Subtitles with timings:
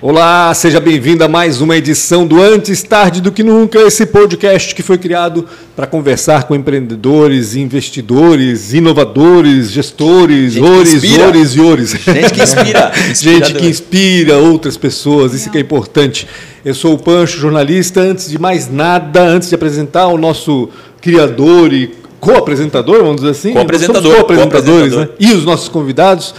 [0.00, 4.72] Olá, seja bem-vindo a mais uma edição do Antes Tarde do que Nunca, esse podcast
[4.72, 11.90] que foi criado para conversar com empreendedores, investidores, inovadores, gestores, ores, ores e ores.
[11.90, 12.92] Gente que inspira.
[13.12, 16.28] Gente que inspira outras pessoas, isso que é importante.
[16.64, 18.00] Eu sou o Pancho, jornalista.
[18.00, 20.68] Antes de mais nada, antes de apresentar o nosso
[21.00, 23.52] criador e co-apresentador, vamos dizer assim.
[23.52, 24.14] Co-apresentador.
[24.14, 25.08] Co-apresentadores, co né?
[25.18, 26.36] E os nossos convidados.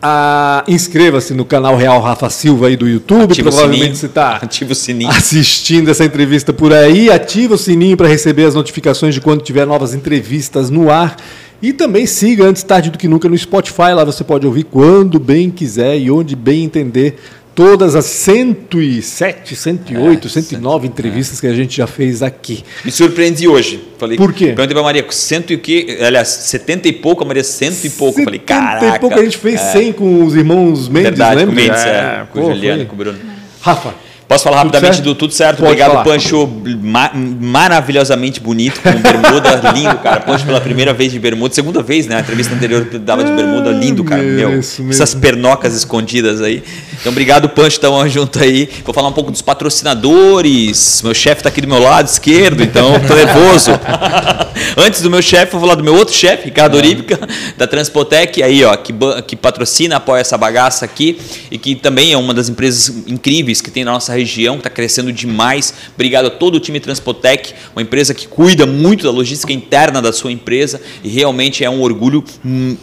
[0.00, 3.32] Ah, Inscreva-se no canal Real Rafa Silva aí do YouTube.
[3.32, 4.40] Ativa Provavelmente você está
[4.74, 5.10] sininho.
[5.10, 7.10] assistindo essa entrevista por aí.
[7.10, 11.16] Ativa o sininho para receber as notificações de quando tiver novas entrevistas no ar.
[11.60, 13.92] E também siga antes tarde do que nunca no Spotify.
[13.92, 17.18] Lá você pode ouvir quando bem quiser e onde bem entender
[17.58, 21.40] todas as 107, 108, é, 109 entrevistas é.
[21.40, 22.62] que a gente já fez aqui.
[22.84, 23.82] Me surpreendi hoje.
[23.98, 24.52] Falei, Por quê?
[24.52, 25.98] Perguntei para Maria, cento e o quê?
[26.00, 28.22] Aliás, 70 e pouco, a Maria cento e pouco.
[28.22, 28.78] Falei, caraca.
[28.82, 29.72] 70 e pouco a gente fez é.
[29.72, 31.46] 100 com os irmãos Mendes, Verdade, lembra?
[31.56, 33.18] com Mendes, é, é, com o Juliano e com o Bruno.
[33.60, 33.92] Rafa,
[34.28, 35.60] Posso falar rapidamente do tudo certo?
[35.60, 36.04] Pode Obrigado, falar.
[36.04, 36.46] Pancho.
[36.82, 40.20] Ma maravilhosamente bonito, com bermuda, lindo, cara.
[40.20, 42.16] Pancho pela primeira vez de bermuda, segunda vez, né?
[42.16, 44.22] A entrevista anterior dava de bermuda, lindo, cara.
[44.22, 46.62] Meu, essas pernocas escondidas aí.
[47.00, 48.68] Então, obrigado, Pancho, tamo junto aí.
[48.84, 51.00] Vou falar um pouco dos patrocinadores.
[51.02, 53.70] Meu chefe tá aqui do meu lado esquerdo, então tô nervoso.
[54.76, 56.80] Antes do meu chefe, vou falar do meu outro chefe, Ricardo é.
[56.80, 57.18] Oríbica,
[57.56, 58.92] da Transpotec, aí, ó, que,
[59.26, 61.18] que patrocina, apoia essa bagaça aqui
[61.50, 64.70] e que também é uma das empresas incríveis que tem na nossa região, que está
[64.70, 65.72] crescendo demais.
[65.94, 70.12] Obrigado a todo o time Transpotec, uma empresa que cuida muito da logística interna da
[70.12, 72.24] sua empresa e realmente é um orgulho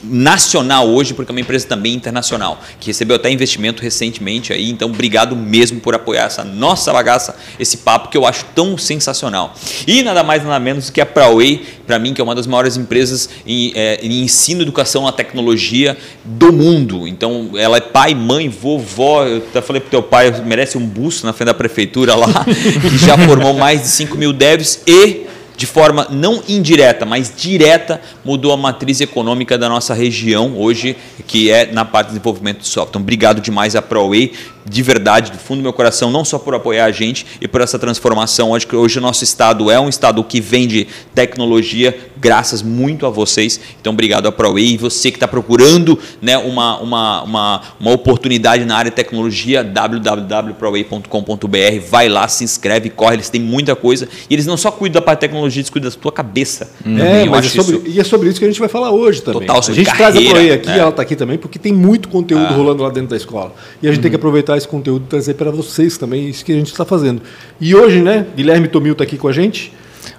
[0.04, 4.70] nacional hoje, porque é uma empresa também internacional, que recebeu até investimento recentemente aí.
[4.70, 9.54] Então, obrigado mesmo por apoiar essa nossa bagaça, esse papo que eu acho tão sensacional.
[9.88, 12.48] E nada mais nada menos do que a Praway, para mim, que é uma das
[12.48, 17.08] maiores empresas em, é, em ensino, educação, a tecnologia do mundo.
[17.08, 19.26] Então, ela é pai, mãe, vovó.
[19.26, 22.98] Eu até falei pro teu pai, merece um busto na frente da prefeitura lá, que
[22.98, 28.52] já formou mais de 5 mil devs e de forma não indireta, mas direta, mudou
[28.52, 30.96] a matriz econômica da nossa região hoje,
[31.28, 32.90] que é na parte de desenvolvimento de software.
[32.90, 34.34] Então, obrigado demais à ProWay,
[34.66, 37.62] de verdade, do fundo do meu coração, não só por apoiar a gente e por
[37.62, 38.56] essa transformação.
[38.56, 43.10] Acho que hoje o nosso estado é um estado que vende tecnologia, graças muito a
[43.10, 43.60] vocês.
[43.80, 44.74] Então, obrigado à ProWay.
[44.74, 49.64] E você que está procurando né, uma, uma, uma, uma oportunidade na área de tecnologia,
[49.64, 51.80] www.proway.com.br.
[51.90, 54.10] Vai lá, se inscreve, corre, eles têm muita coisa.
[54.30, 56.72] E eles não só cuidam da parte de tecnologia, eles cuidam da tua cabeça.
[56.86, 56.98] Hum.
[56.98, 57.88] É, mas é sobre, isso...
[57.88, 59.42] e é sobre isso que a gente vai falar hoje também.
[59.42, 60.80] Total, a gente carreira, traz a ProWay aqui, né?
[60.80, 62.56] ela está aqui também, porque tem muito conteúdo ah.
[62.56, 63.54] rolando lá dentro da escola.
[63.82, 64.02] E a gente uhum.
[64.02, 66.86] tem que aproveitar esse conteúdo e trazer para vocês também, isso que a gente está
[66.86, 67.22] fazendo.
[67.60, 69.72] E hoje, né, Guilherme Tomil está aqui com a gente.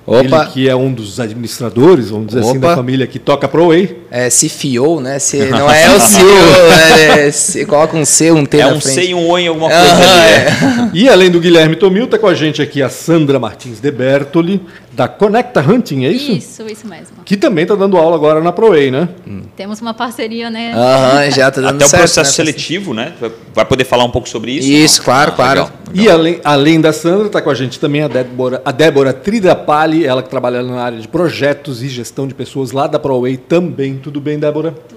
[0.07, 0.21] Opa.
[0.21, 2.51] Ele que é um dos administradores, vamos dizer Opa.
[2.51, 3.97] assim, da família que toca ProWay.
[4.11, 5.19] É, se fiou, né?
[5.19, 8.81] Se, não é o CEO, é, se, coloca um C, um T é na um
[8.81, 8.95] frente.
[8.95, 10.05] C e um O em alguma coisa ali.
[10.05, 10.91] É.
[10.95, 14.61] E além do Guilherme Tomil, está com a gente aqui a Sandra Martins de Bertoli,
[14.97, 16.33] da Conecta Hunting, é isso?
[16.33, 17.19] Isso, isso mesmo.
[17.23, 19.11] Que também está dando aula agora na ProWay, né?
[19.29, 19.43] Hum.
[19.55, 20.73] Temos uma parceria, né?
[20.75, 21.95] Aham, já está dando Até certo.
[21.95, 22.35] o processo né?
[22.35, 23.13] seletivo, né?
[23.55, 24.67] Vai poder falar um pouco sobre isso?
[24.67, 25.61] Isso, claro, ah, claro.
[25.61, 26.05] Legal, legal.
[26.07, 30.07] E além, além da Sandra, está com a gente também a Débora, a Débora Tridapali,
[30.07, 33.99] ela que trabalha na área de projetos e gestão de pessoas lá da ProWay também.
[33.99, 34.73] Tudo bem, Débora?
[34.73, 34.96] Tudo.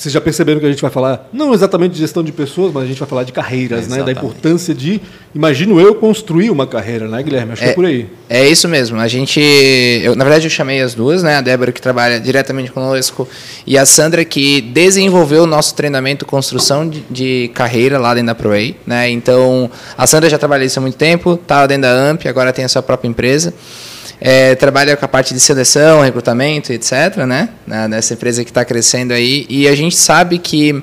[0.00, 2.84] Vocês já perceberam que a gente vai falar, não exatamente de gestão de pessoas, mas
[2.84, 4.02] a gente vai falar de carreiras, é, né?
[4.02, 4.98] Da importância de,
[5.34, 7.52] imagino eu, construir uma carreira, né, Guilherme?
[7.52, 8.08] Acho é, que é por aí.
[8.26, 8.98] É isso mesmo.
[8.98, 9.38] A gente,
[10.02, 11.36] eu, na verdade, eu chamei as duas, né?
[11.36, 13.28] A Débora, que trabalha diretamente conosco,
[13.66, 18.34] e a Sandra, que desenvolveu o nosso treinamento construção de, de carreira lá dentro da
[18.34, 19.10] ProWay, né?
[19.10, 22.64] Então, a Sandra já trabalha isso há muito tempo, estava dentro da AMP, agora tem
[22.64, 23.52] a sua própria empresa
[24.20, 27.48] é, trabalha com a parte de seleção, recrutamento, etc., né?
[27.66, 29.46] Nessa empresa que está crescendo aí.
[29.48, 30.82] E a gente sabe que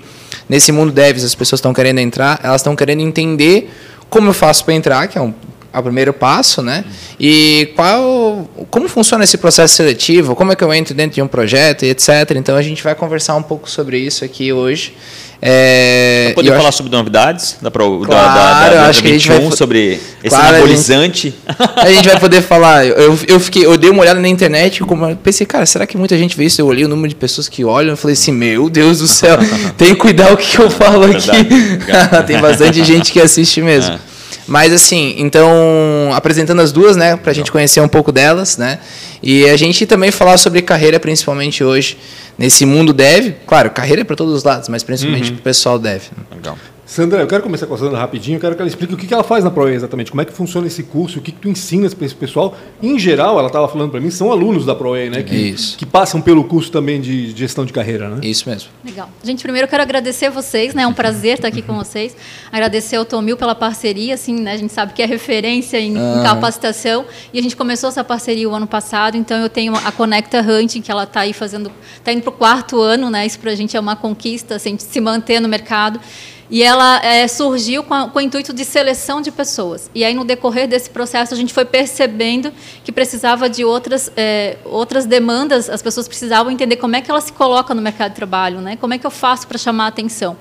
[0.50, 3.70] nesse mundo devs as pessoas estão querendo entrar, elas estão querendo entender
[4.10, 5.34] como eu faço para entrar, que é um
[5.74, 6.84] é o primeiro passo, né?
[7.20, 10.36] E qual, como funciona esse processo seletivo?
[10.36, 12.32] Como é que eu entro dentro de um projeto e etc.
[12.36, 14.96] Então a gente vai conversar um pouco sobre isso aqui hoje.
[15.40, 16.78] É, poder falar acho...
[16.78, 20.36] sobre novidades da, Pro, claro, da, da, da, acho que a gente vai sobre esse
[20.36, 21.36] claro, anabolizante.
[21.46, 22.86] A gente, a gente, vai poder falar.
[22.86, 26.18] Eu, eu, fiquei, eu dei uma olhada na internet e pensei, cara, será que muita
[26.18, 26.60] gente vê isso?
[26.60, 29.38] Eu olhei o número de pessoas que olham e falei assim, meu Deus do céu,
[29.78, 31.30] tem que cuidar o que eu falo aqui.
[32.26, 33.94] tem bastante gente que assiste mesmo.
[33.94, 34.17] É.
[34.48, 38.80] Mas assim, então, apresentando as duas, né, para a gente conhecer um pouco delas, né,
[39.22, 41.98] e a gente também falar sobre carreira, principalmente hoje,
[42.38, 43.34] nesse mundo dev.
[43.46, 45.36] Claro, carreira é para todos os lados, mas principalmente uhum.
[45.36, 46.04] para o pessoal dev.
[46.34, 46.58] Legal.
[46.88, 49.14] Sandra, eu quero começar com a Sandra rapidinho, eu quero que ela explique o que
[49.14, 51.50] ela faz na ProE exatamente, como é que funciona esse curso, o que, que tu
[51.50, 52.56] ensinas para esse pessoal.
[52.82, 55.22] Em geral, ela estava falando para mim, são alunos da ProE, né?
[55.22, 55.78] Que, Isso.
[55.78, 58.22] que passam pelo curso também de gestão de carreira, né?
[58.24, 58.70] Isso mesmo.
[58.86, 59.10] Legal.
[59.22, 60.84] Gente, primeiro eu quero agradecer vocês, né?
[60.84, 62.16] É um prazer estar aqui com vocês.
[62.50, 64.54] Agradecer ao Tomil pela parceria, assim, né?
[64.54, 68.50] A gente sabe que é referência em, em capacitação e a gente começou essa parceria
[68.50, 72.14] o ano passado, então eu tenho a Conecta Hunting, que ela está aí fazendo, está
[72.14, 73.26] indo para o quarto ano, né?
[73.26, 76.00] Isso para a gente é uma conquista, assim, se manter no mercado.
[76.50, 79.92] E ela é, surgiu com, a, com, o intuito de seleção de pessoas.
[79.94, 82.54] E aí, no decorrer desse processo, a gente foi percebendo
[82.86, 87.20] que precisava de outras, é, outras demandas, as pessoas precisavam entender como é que ela
[87.20, 88.78] se coloca no mercado de trabalho, né?
[88.78, 90.38] como é que eu faço para chamar a atenção.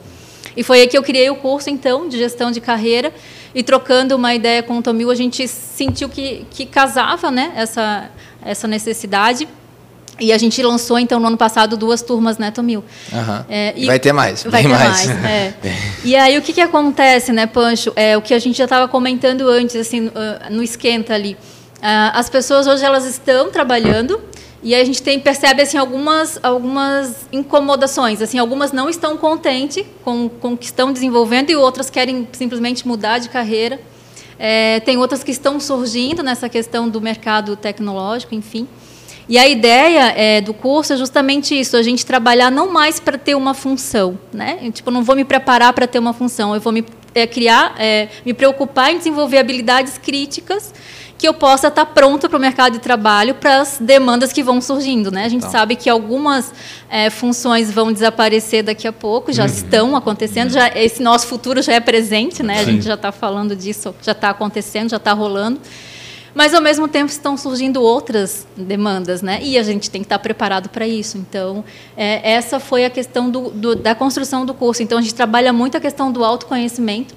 [0.56, 3.12] E foi aí que eu criei o curso, então, de gestão de carreira.
[3.54, 8.10] E trocando uma ideia com o Tomil, a gente sentiu que, que casava né, essa,
[8.42, 9.48] essa necessidade
[10.18, 12.82] e a gente lançou, então, no ano passado, duas turmas Neto Mil.
[13.12, 13.44] Uhum.
[13.48, 14.44] É, vai ter mais.
[14.44, 15.06] Vai ter mais.
[15.06, 15.54] mais é.
[16.04, 17.92] e aí, o que, que acontece, né, Pancho?
[17.94, 20.10] É, o que a gente já estava comentando antes, assim,
[20.50, 21.36] no esquenta ali.
[21.76, 24.18] Uh, as pessoas hoje, elas estão trabalhando
[24.62, 28.22] e a gente tem, percebe, assim, algumas, algumas incomodações.
[28.22, 32.88] Assim, algumas não estão contentes com, com o que estão desenvolvendo e outras querem simplesmente
[32.88, 33.78] mudar de carreira.
[34.38, 38.66] É, tem outras que estão surgindo nessa questão do mercado tecnológico, enfim.
[39.28, 43.18] E a ideia é, do curso é justamente isso, a gente trabalhar não mais para
[43.18, 44.58] ter uma função, né?
[44.62, 47.74] Eu, tipo, não vou me preparar para ter uma função, eu vou me é, criar,
[47.78, 50.72] é, me preocupar em desenvolver habilidades críticas
[51.18, 54.60] que eu possa estar pronto para o mercado de trabalho para as demandas que vão
[54.60, 55.24] surgindo, né?
[55.24, 55.50] A gente então.
[55.50, 56.52] sabe que algumas
[56.90, 59.48] é, funções vão desaparecer daqui a pouco, já uhum.
[59.48, 62.60] estão acontecendo, já esse nosso futuro já é presente, né?
[62.60, 65.58] A gente já está falando disso, já está acontecendo, já está rolando
[66.36, 69.38] mas ao mesmo tempo estão surgindo outras demandas, né?
[69.42, 71.16] E a gente tem que estar preparado para isso.
[71.16, 71.64] Então,
[71.96, 74.82] é, essa foi a questão do, do, da construção do curso.
[74.82, 77.14] Então, a gente trabalha muito a questão do autoconhecimento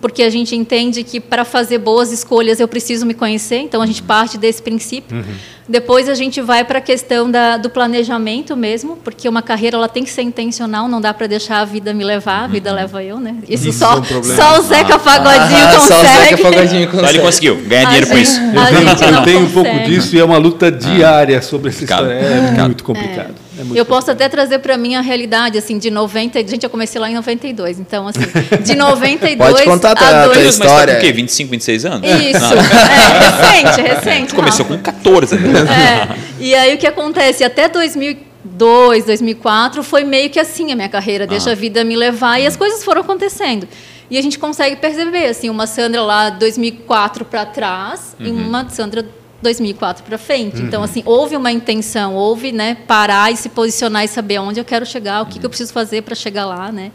[0.00, 3.86] porque a gente entende que para fazer boas escolhas eu preciso me conhecer, então a
[3.86, 5.16] gente parte desse princípio.
[5.16, 5.24] Uhum.
[5.68, 9.88] Depois a gente vai para a questão da, do planejamento mesmo, porque uma carreira ela
[9.88, 12.76] tem que ser intencional, não dá para deixar a vida me levar, a vida uhum.
[12.76, 13.36] leva eu, né?
[13.46, 15.86] Isso, isso só, é um só o Zeca ah, Pagodinho ah, consegue.
[15.86, 17.06] Só o Zeca Pagodinho consegue.
[17.06, 18.40] Só ele conseguiu ganhar dinheiro com isso.
[18.40, 22.12] Eu tenho, eu tenho um pouco disso e é uma luta diária sobre essa história,
[22.12, 23.34] é muito complicado.
[23.44, 23.47] É.
[23.58, 26.46] É eu posso até trazer para mim a realidade, assim, de 90...
[26.46, 28.20] Gente, eu comecei lá em 92, então, assim,
[28.62, 30.76] de 92 Pode contar a, tua, a tua história.
[30.76, 31.12] Mas tá com o quê?
[31.12, 32.08] 25, 26 anos?
[32.08, 34.34] Isso, é, recente, recente.
[34.34, 35.60] Começou com 14, né?
[35.60, 37.42] É, e aí o que acontece?
[37.42, 41.52] Até 2002, 2004, foi meio que assim a minha carreira, deixa ah.
[41.52, 43.66] a vida me levar, e as coisas foram acontecendo.
[44.10, 48.26] E a gente consegue perceber, assim, uma Sandra lá 2004 para trás uhum.
[48.26, 49.04] e uma Sandra
[49.40, 50.56] 2004 para frente.
[50.56, 50.66] Então, uhum.
[50.66, 54.64] Então, assim, houve uma intenção, houve, né, parar e se posicionar e saber onde eu
[54.64, 55.40] quero chegar, o que, uhum.
[55.40, 56.92] que eu preciso fazer para chegar lá, né?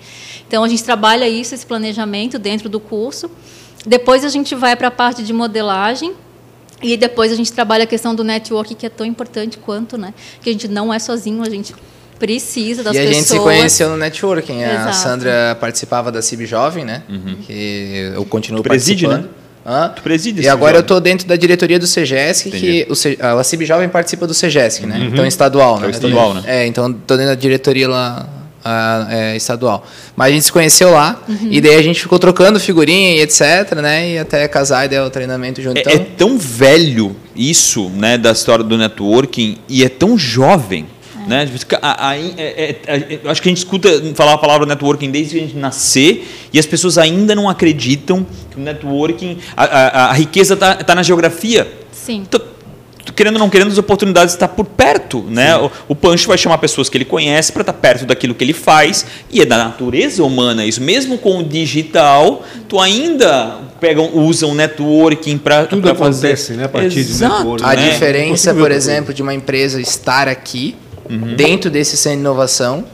[0.48, 3.30] Então, a gente trabalha isso, esse planejamento dentro do curso.
[3.86, 6.14] Depois a gente vai para a parte de modelagem,
[6.82, 10.14] e depois a gente trabalha a questão do network, que é tão importante quanto, né?
[10.42, 11.74] Que a gente não é sozinho, a gente
[12.20, 13.10] precisa das pessoas.
[13.10, 14.62] E a gente se conheceu no networking.
[14.62, 14.90] Exato.
[14.90, 17.04] A Sandra participava da CIB Jovem, né?
[17.08, 17.38] Uhum.
[17.46, 19.32] Que eu continuo Preside, participando.
[19.32, 19.43] Né?
[19.66, 19.90] Hã?
[19.96, 20.76] Tu preside E agora jovem.
[20.76, 24.34] eu estou dentro da diretoria do CEGESC, que o C, a CIB Jovem participa do
[24.34, 24.98] CEGESC, né?
[24.98, 25.06] Uhum.
[25.06, 25.88] Então estadual, né?
[25.88, 26.44] É estadual, né?
[26.46, 28.28] É, então estou dentro da diretoria lá
[28.64, 29.86] a, é, estadual.
[30.16, 31.48] Mas a gente se conheceu lá uhum.
[31.50, 34.12] e daí a gente ficou trocando figurinha e etc, né?
[34.12, 35.78] E até casar e dar o treinamento junto.
[35.78, 35.94] É, então...
[35.94, 40.88] é tão velho isso, né, da história do networking e é tão jovem.
[41.28, 41.50] Né?
[41.82, 45.44] A, é, é, a, acho que a gente escuta falar a palavra networking desde que
[45.44, 50.54] a gente nascer e as pessoas ainda não acreditam que o networking, a, a riqueza
[50.54, 51.68] está tá na geografia.
[51.92, 52.24] Sim.
[52.28, 52.42] Então,
[53.16, 55.22] querendo ou não querendo, as oportunidades estão por perto.
[55.22, 55.56] Né?
[55.58, 58.44] O, o Pancho vai chamar pessoas que ele conhece para estar tá perto daquilo que
[58.44, 60.82] ele faz, e é da natureza humana isso.
[60.82, 66.58] Mesmo com o digital, tu ainda pegam, usam networking para Tudo pra acontece, fazer.
[66.58, 66.66] né?
[66.66, 67.34] A partir Exato.
[67.34, 67.66] de networking.
[67.66, 67.90] A né?
[67.90, 70.76] diferença, por exemplo, de uma empresa estar aqui
[71.10, 71.36] uhum.
[71.36, 72.86] dentro desse centro de inovação.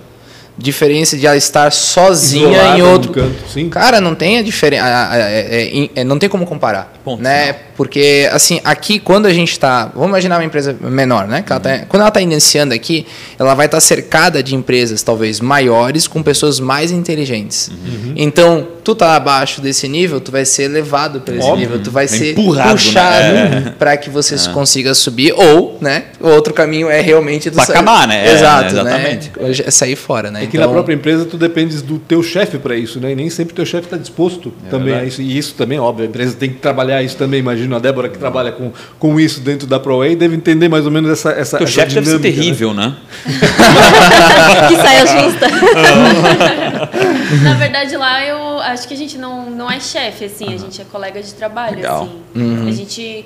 [0.58, 3.14] Diferença de ela estar sozinha Isolada em outro.
[3.14, 4.86] Canto, Cara, não tem a diferença.
[5.14, 6.94] É, é, é, não tem como comparar.
[7.04, 7.54] Ponto, né?
[7.54, 7.69] Não.
[7.80, 9.86] Porque, assim, aqui, quando a gente está.
[9.94, 11.46] Vamos imaginar uma empresa menor, né?
[11.50, 13.08] Ela tá, quando ela está iniciando aqui,
[13.40, 17.70] ela vai estar tá cercada de empresas talvez maiores, com pessoas mais inteligentes.
[17.70, 18.14] Uhum.
[18.18, 21.70] Então, tu tá abaixo desse nível, tu vai ser levado para esse Óbvio.
[21.70, 23.74] nível, tu vai é ser puxado né?
[23.80, 24.52] para que você é.
[24.52, 25.32] consiga subir.
[25.32, 26.08] Ou, né?
[26.20, 28.28] O outro caminho é realmente tu acabar, né?
[28.28, 28.82] É, Exato, né?
[28.82, 29.32] exatamente.
[29.40, 29.52] Né?
[29.68, 30.44] É sair fora, né?
[30.44, 30.68] É que então...
[30.68, 33.14] na própria empresa tu dependes do teu chefe para isso, né?
[33.14, 35.22] E nem sempre o teu chefe está disposto é também a isso.
[35.22, 37.69] E isso também, óbvio, a empresa tem que trabalhar trabalhar isso também, imagino.
[37.76, 41.10] A Débora que trabalha com, com isso dentro da ProWay deve entender mais ou menos
[41.10, 42.88] essa essa O chefe deve ser terrível, né?
[42.88, 42.96] né?
[44.68, 45.48] que saia justa.
[47.44, 50.82] Na verdade, lá eu acho que a gente não, não é chefe, assim, a gente
[50.82, 52.04] é colega de trabalho, Legal.
[52.04, 52.22] assim.
[52.36, 52.68] Uhum.
[52.68, 53.26] A gente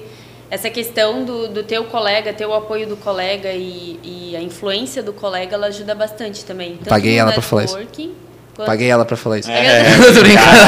[0.53, 5.01] essa questão do, do teu colega, ter o apoio do colega e, e, a influência
[5.01, 6.75] do colega, ela ajuda bastante também.
[6.75, 7.75] Tanto Paguei ela para falar isso.
[8.55, 8.67] Quanto...
[8.67, 9.49] Paguei ela para falar isso.
[9.49, 9.83] É.
[10.13, 10.59] Tô brincando.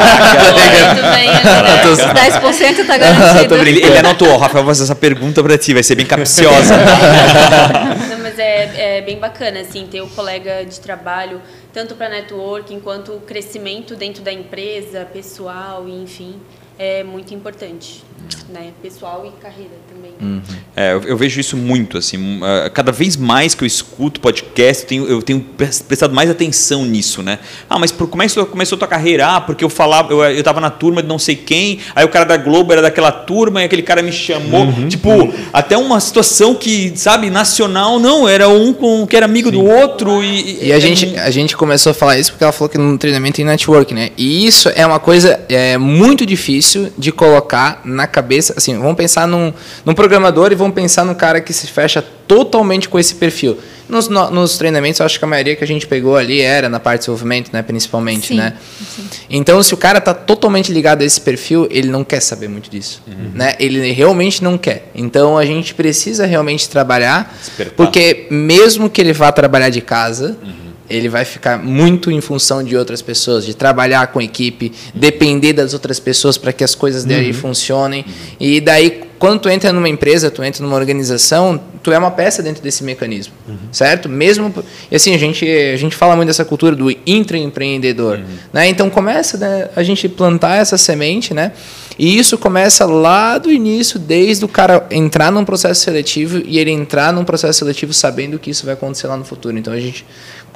[1.92, 3.56] Os 10% tá garantido.
[3.56, 6.76] Ele anotou, Rafael, vou fazer essa pergunta para ti, vai ser bem capciosa.
[8.10, 11.40] Não, mas é, é bem bacana, assim, ter o colega de trabalho,
[11.72, 16.40] tanto para networking quanto o crescimento dentro da empresa, pessoal, enfim,
[16.80, 18.04] é muito importante
[18.50, 18.72] né?
[18.82, 20.14] Pessoal e carreira também.
[20.22, 20.42] Uhum.
[20.76, 24.84] É, eu, eu, vejo isso muito, assim, uh, cada vez mais que eu escuto podcast,
[24.84, 25.42] eu tenho, eu tenho
[25.88, 27.40] prestado mais atenção nisso, né?
[27.70, 29.28] Ah, mas por, como é que começou a tua carreira?
[29.28, 32.10] Ah, porque eu falava, eu, eu tava na turma de não sei quem, aí o
[32.10, 34.88] cara da Globo era daquela turma e aquele cara me chamou, uhum.
[34.88, 35.34] tipo, uhum.
[35.52, 39.58] até uma situação que, sabe, nacional, não, era um com que era amigo Sim.
[39.58, 40.66] do outro e...
[40.66, 42.98] E a, é gente, a gente começou a falar isso porque ela falou que no
[42.98, 44.12] treinamento tem network, né?
[44.18, 49.28] E isso é uma coisa é, muito difícil de colocar na cabeça, assim, vamos pensar
[49.28, 49.54] num,
[49.84, 53.58] num programador e vamos pensar num cara que se fecha totalmente com esse perfil.
[53.90, 56.70] Nos, no, nos treinamentos, eu acho que a maioria que a gente pegou ali era
[56.70, 58.54] na parte de desenvolvimento, né, principalmente, sim, né?
[58.96, 59.08] Sim.
[59.30, 62.70] Então, se o cara está totalmente ligado a esse perfil, ele não quer saber muito
[62.70, 63.32] disso, uhum.
[63.36, 63.54] né?
[63.60, 64.90] Ele realmente não quer.
[64.96, 67.76] Então, a gente precisa realmente trabalhar, Despertar.
[67.76, 72.64] porque mesmo que ele vá trabalhar de casa, uhum ele vai ficar muito em função
[72.64, 77.04] de outras pessoas, de trabalhar com equipe, depender das outras pessoas para que as coisas
[77.04, 77.34] dele uhum.
[77.34, 78.06] funcionem.
[78.40, 82.44] E daí, quando tu entra numa empresa, tu entra numa organização, tu é uma peça
[82.44, 83.58] dentro desse mecanismo, uhum.
[83.72, 84.10] certo?
[84.10, 84.54] Mesmo
[84.92, 88.26] e assim a gente a gente fala muito dessa cultura do intraempreendedor, uhum.
[88.54, 88.68] né?
[88.68, 91.52] Então começa né, a gente plantar essa semente, né?
[91.98, 96.72] E isso começa lá do início, desde o cara entrar num processo seletivo e ele
[96.72, 99.58] entrar num processo seletivo sabendo que isso vai acontecer lá no futuro.
[99.58, 100.06] Então a gente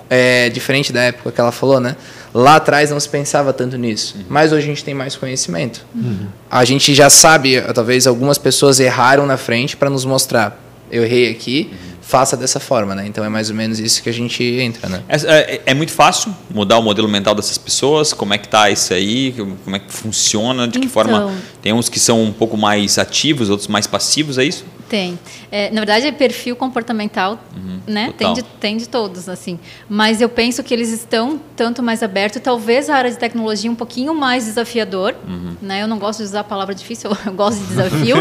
[0.10, 1.96] é, diferente da época que ela falou, né?
[2.34, 4.26] Lá atrás não se pensava tanto nisso, uhum.
[4.30, 5.86] mas hoje a gente tem mais conhecimento.
[5.96, 6.28] Uhum.
[6.50, 10.60] A gente já sabe, talvez algumas pessoas erraram na frente para nos mostrar.
[10.92, 13.06] Eu errei aqui, uhum faça dessa forma, né?
[13.06, 15.04] Então é mais ou menos isso que a gente entra, né?
[15.08, 18.14] É, é, é muito fácil mudar o modelo mental dessas pessoas.
[18.14, 19.32] Como é que tá isso aí?
[19.64, 20.68] Como é que funciona?
[20.68, 21.32] De que então, forma?
[21.62, 24.66] Tem uns que são um pouco mais ativos, outros mais passivos, é isso?
[24.90, 25.20] Tem.
[25.52, 28.12] É, na verdade, é perfil comportamental, uhum, né?
[28.18, 29.60] Tem de, tem de todos, assim.
[29.88, 32.42] Mas eu penso que eles estão tanto mais abertos.
[32.42, 35.56] Talvez a área de tecnologia um pouquinho mais desafiador, uhum.
[35.62, 35.84] né?
[35.84, 38.16] Eu não gosto de usar a palavra difícil, eu gosto de desafio.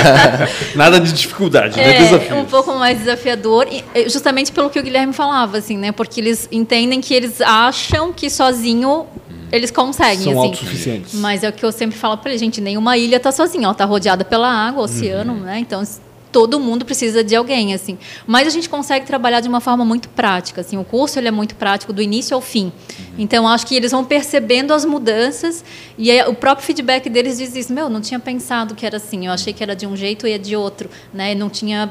[0.74, 1.96] Nada de dificuldade, né?
[1.96, 2.36] É, desafio.
[2.36, 3.66] Um pouco mais desafiador,
[4.08, 5.92] justamente pelo que o Guilherme falava, assim, né?
[5.92, 9.06] Porque eles entendem que eles acham que sozinho
[9.52, 10.50] eles conseguem, São assim.
[10.50, 11.14] autossuficientes.
[11.14, 13.72] Mas é o que eu sempre falo para eles, gente, nenhuma ilha está sozinha, ela
[13.72, 15.40] está rodeada pela água, oceano, uhum.
[15.40, 15.58] né?
[15.58, 15.82] Então,
[16.30, 17.98] todo mundo precisa de alguém, assim.
[18.26, 20.76] Mas a gente consegue trabalhar de uma forma muito prática, assim.
[20.76, 22.66] O curso ele é muito prático do início ao fim.
[22.66, 23.04] Uhum.
[23.18, 25.64] Então acho que eles vão percebendo as mudanças
[25.98, 27.72] e aí, o próprio feedback deles diz isso.
[27.72, 29.26] Meu, não tinha pensado que era assim.
[29.26, 31.34] Eu achei que era de um jeito e é de outro, né?
[31.34, 31.90] não tinha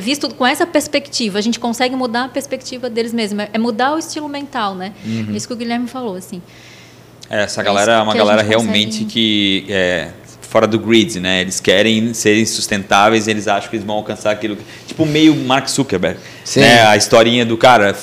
[0.00, 1.38] visto com essa perspectiva.
[1.38, 3.46] A gente consegue mudar a perspectiva deles mesmos.
[3.52, 4.92] É mudar o estilo mental, né?
[5.04, 5.34] Uhum.
[5.34, 6.42] Isso que o Guilherme falou, assim.
[7.28, 9.10] É, essa galera é uma galera realmente consegue...
[9.10, 10.10] que é,
[10.56, 11.42] fora do grid, né?
[11.42, 16.18] Eles querem serem sustentáveis, eles acham que eles vão alcançar aquilo, tipo meio Mark Zuckerberg,
[16.42, 16.60] Sim.
[16.60, 16.86] né?
[16.86, 17.94] A historinha do cara,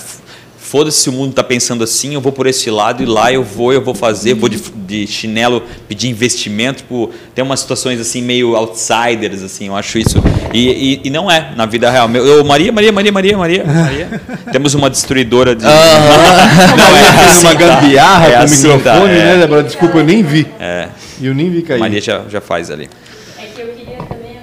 [0.74, 3.44] foda-se se o mundo está pensando assim, eu vou por esse lado e lá eu
[3.44, 8.24] vou, eu vou fazer, vou de, de chinelo pedir investimento, tipo, tem umas situações assim
[8.24, 10.18] meio outsiders, assim, eu acho isso.
[10.51, 12.10] E, e, e não é na vida real.
[12.10, 14.22] Eu, Maria, Maria, Maria, Maria, Maria, Maria.
[14.51, 15.63] Temos uma destruidora de.
[15.63, 16.75] Uh -huh.
[16.75, 19.25] não, é assim, uma gambiarra é com assim, microfone, tá, é.
[19.25, 19.62] né, Débora?
[19.62, 20.48] Desculpa, eu nem vi.
[20.60, 20.88] É.
[21.22, 21.82] E eu nem vi cair.
[21.82, 22.89] Maria já, já faz ali.
[23.38, 24.39] É que eu queria também.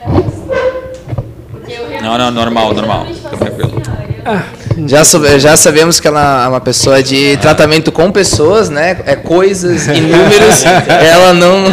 [2.01, 3.07] Não, não, normal, normal.
[3.07, 3.83] Fica tranquilo.
[4.25, 4.45] Ah,
[4.87, 5.03] já,
[5.39, 9.01] já sabemos que ela é uma pessoa de tratamento com pessoas, né?
[9.07, 10.65] É coisas e números.
[10.89, 11.65] ela não.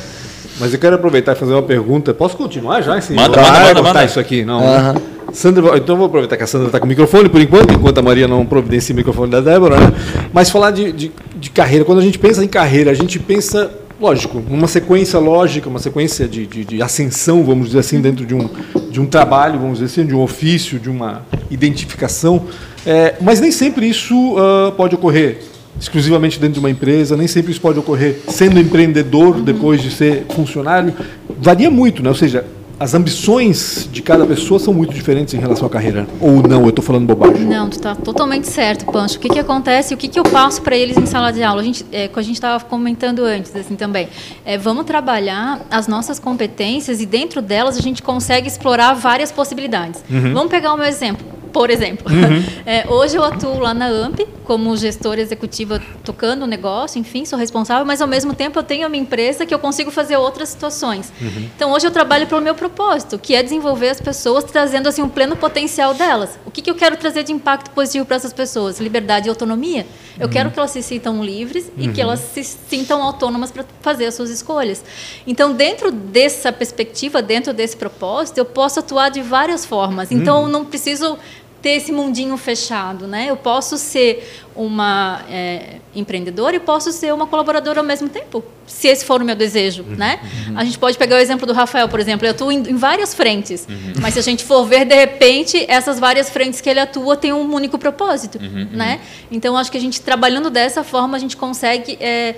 [0.60, 2.12] Mas eu quero aproveitar e fazer uma pergunta.
[2.12, 3.00] Posso continuar já?
[3.00, 4.04] Sim, manda, manda, manda, manda.
[4.04, 4.60] isso aqui, não.
[4.60, 4.94] Uhum.
[5.32, 7.98] Sandra, então eu vou aproveitar que a Sandra está com o microfone por enquanto, enquanto
[7.98, 9.92] a Maria não providencia o microfone da Débora, né?
[10.32, 13.70] Mas falar de, de, de carreira, quando a gente pensa em carreira, a gente pensa
[14.00, 18.34] lógico, uma sequência lógica, uma sequência de, de, de, ascensão, vamos dizer assim, dentro de
[18.34, 18.48] um,
[18.90, 22.46] de um trabalho, vamos dizer assim, de um ofício, de uma identificação.
[22.86, 25.40] É, mas nem sempre isso uh, pode ocorrer
[25.80, 30.26] exclusivamente dentro de uma empresa, nem sempre isso pode ocorrer sendo empreendedor depois de ser
[30.30, 30.92] funcionário.
[31.40, 32.08] Varia muito, né?
[32.08, 32.44] ou seja,
[32.78, 36.06] as ambições de cada pessoa são muito diferentes em relação à carreira.
[36.20, 37.44] Ou não, eu estou falando bobagem?
[37.44, 39.16] Não, tu está totalmente certo, Pancho.
[39.16, 41.60] O que, que acontece, o que, que eu passo para eles em sala de aula?
[41.60, 44.08] A gente, é, a gente estava comentando antes, assim, também.
[44.44, 50.02] É, vamos trabalhar as nossas competências e dentro delas a gente consegue explorar várias possibilidades.
[50.08, 50.32] Uhum.
[50.32, 52.06] Vamos pegar o meu exemplo por exemplo.
[52.08, 52.58] Uhum.
[52.68, 57.38] É, hoje eu atuo lá na AMP como gestora executiva tocando o negócio, enfim, sou
[57.38, 60.50] responsável, mas ao mesmo tempo eu tenho a minha empresa que eu consigo fazer outras
[60.50, 61.10] situações.
[61.18, 61.48] Uhum.
[61.56, 65.08] Então hoje eu trabalho pelo meu propósito, que é desenvolver as pessoas trazendo assim um
[65.08, 66.38] pleno potencial delas.
[66.44, 68.80] O que, que eu quero trazer de impacto positivo para essas pessoas?
[68.80, 69.86] Liberdade e autonomia.
[70.18, 70.32] Eu uhum.
[70.32, 72.08] quero que elas se sintam livres e que uhum.
[72.08, 74.84] elas se sintam autônomas para fazer as suas escolhas.
[75.26, 80.10] Então, dentro dessa perspectiva, dentro desse propósito, eu posso atuar de várias formas.
[80.10, 80.48] Então, uhum.
[80.48, 81.16] não preciso
[81.60, 83.26] ter esse mundinho fechado, né?
[83.28, 88.86] Eu posso ser uma é, empreendedora e posso ser uma colaboradora ao mesmo tempo, se
[88.88, 90.20] esse for o meu desejo, uhum, né?
[90.48, 90.58] Uhum.
[90.58, 92.26] A gente pode pegar o exemplo do Rafael, por exemplo.
[92.26, 93.94] Eu atuo em, em várias frentes, uhum.
[94.00, 97.32] mas se a gente for ver de repente essas várias frentes que ele atua têm
[97.32, 98.68] um único propósito, uhum, uhum.
[98.72, 99.00] né?
[99.30, 102.36] Então acho que a gente trabalhando dessa forma a gente consegue é,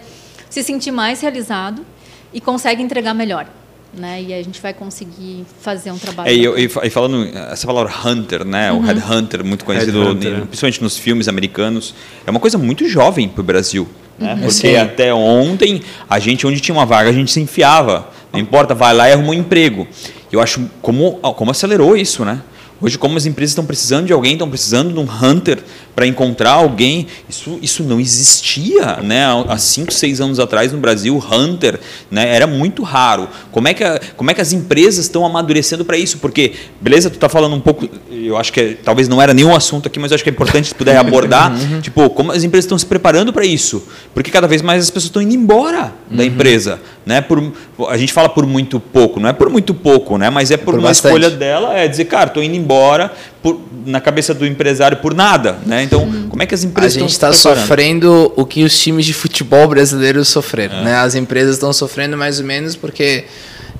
[0.49, 1.85] se sentir mais realizado
[2.33, 3.47] e consegue entregar melhor
[3.93, 4.23] né?
[4.23, 6.29] E a gente vai conseguir fazer um trabalho.
[6.29, 8.71] É, e, e, falando essa palavra hunter, né?
[8.71, 8.79] Uhum.
[8.79, 10.17] O headhunter, muito conhecido,
[10.47, 11.95] principalmente nos filmes americanos,
[12.27, 13.89] é uma coisa muito jovem para o Brasil.
[14.19, 14.35] Né?
[14.35, 14.41] Uhum.
[14.41, 14.77] Porque Sim.
[14.77, 18.09] até ontem, a gente, onde tinha uma vaga, a gente se enfiava.
[18.33, 19.89] Não importa, vai lá e arruma um emprego.
[20.31, 22.41] Eu acho como, como acelerou isso, né?
[22.81, 25.59] Hoje, como as empresas estão precisando de alguém, estão precisando de um hunter
[26.01, 29.23] para encontrar alguém, isso, isso não existia né?
[29.47, 31.79] há 5, 6 anos atrás no Brasil, hunter
[32.11, 32.35] né?
[32.35, 33.29] era muito raro.
[33.53, 36.17] Como é que, a, como é que as empresas estão amadurecendo para isso?
[36.17, 39.89] Porque, beleza, tu está falando um pouco, eu acho que talvez não era nenhum assunto
[39.89, 41.83] aqui, mas eu acho que é importante se puder abordar, uhum.
[41.83, 43.87] tipo, como as empresas estão se preparando para isso.
[44.15, 46.29] Porque cada vez mais as pessoas estão indo embora da uhum.
[46.31, 46.81] empresa.
[47.05, 47.21] Né?
[47.21, 47.53] Por,
[47.91, 50.31] a gente fala por muito pouco, não é por muito pouco, né?
[50.31, 51.13] mas é por, por uma bastante.
[51.13, 55.59] escolha dela, é dizer, cara, estou indo embora por, na cabeça do empresário por nada.
[55.65, 55.83] Né?
[55.91, 56.29] Então, uhum.
[56.29, 59.67] como é que as empresas A gente está sofrendo o que os times de futebol
[59.67, 60.77] brasileiros sofreram.
[60.77, 60.85] É.
[60.85, 60.95] Né?
[60.95, 63.25] As empresas estão sofrendo mais ou menos porque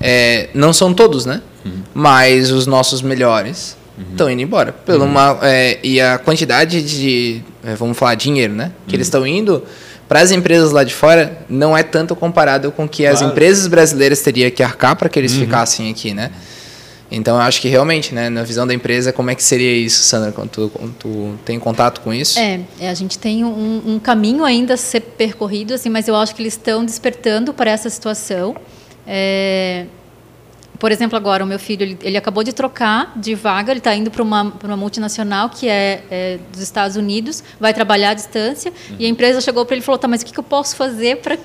[0.01, 1.41] é, não são todos, né?
[1.63, 1.71] Uhum.
[1.93, 3.77] Mas os nossos melhores
[4.11, 4.33] estão uhum.
[4.33, 4.73] indo embora.
[4.73, 5.11] Pelo uhum.
[5.11, 8.73] uma, é, e a quantidade de, é, vamos falar, dinheiro, né?
[8.85, 9.63] Que eles estão indo
[10.09, 13.15] para as empresas lá de fora não é tanto comparado com o que claro.
[13.15, 15.39] as empresas brasileiras teriam que arcar para que eles uhum.
[15.39, 16.31] ficassem aqui, né?
[17.11, 20.01] Então eu acho que realmente, né, na visão da empresa, como é que seria isso,
[20.01, 22.39] Sandra, quando tu, quando tu tem contato com isso?
[22.39, 26.15] É, é a gente tem um, um, caminho ainda a ser percorrido, assim, mas eu
[26.15, 28.55] acho que eles estão despertando para essa situação.
[29.05, 29.85] É,
[30.79, 33.93] por exemplo, agora o meu filho ele, ele acabou de trocar de vaga, ele está
[33.93, 38.71] indo para uma, uma multinacional que é, é, dos Estados Unidos, vai trabalhar à distância
[38.89, 38.95] uhum.
[38.97, 40.75] e a empresa chegou para ele e falou: "Tá, mas o que, que eu posso
[40.77, 41.37] fazer para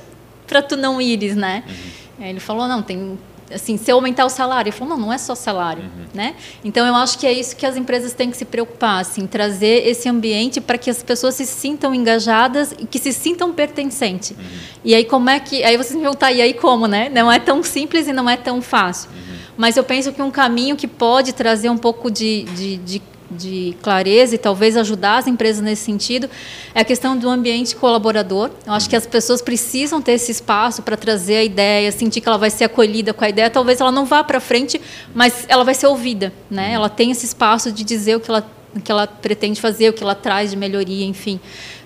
[0.46, 2.24] para tu não ires, né?" Uhum.
[2.24, 3.18] Ele falou: "Não, tem
[3.52, 6.06] assim, se eu aumentar o salário, ele falou, não, não é só salário, uhum.
[6.14, 6.34] né?
[6.64, 9.86] Então eu acho que é isso que as empresas têm que se preocupar, assim, trazer
[9.86, 14.30] esse ambiente para que as pessoas se sintam engajadas e que se sintam pertencentes.
[14.30, 14.44] Uhum.
[14.84, 17.08] E aí como é que, aí vocês me perguntar, e aí como, né?
[17.08, 19.10] Não é tão simples e não é tão fácil.
[19.10, 19.36] Uhum.
[19.56, 23.76] Mas eu penso que um caminho que pode trazer um pouco de, de, de, de,
[23.82, 26.28] clareza e talvez ajudar as empresas nesse sentido
[26.74, 28.50] é a questão do ambiente colaborador.
[28.66, 32.28] Eu acho que as pessoas precisam ter esse espaço para trazer a ideia, sentir que
[32.28, 33.50] ela vai ser acolhida com a ideia.
[33.50, 34.80] Talvez ela não vá para frente,
[35.14, 36.32] mas ela vai ser ouvida.
[36.50, 36.72] Né?
[36.72, 39.92] Ela tem esse espaço de dizer o que ela, o que ela pretende fazer, o
[39.92, 41.40] que ela traz de melhoria, enfim,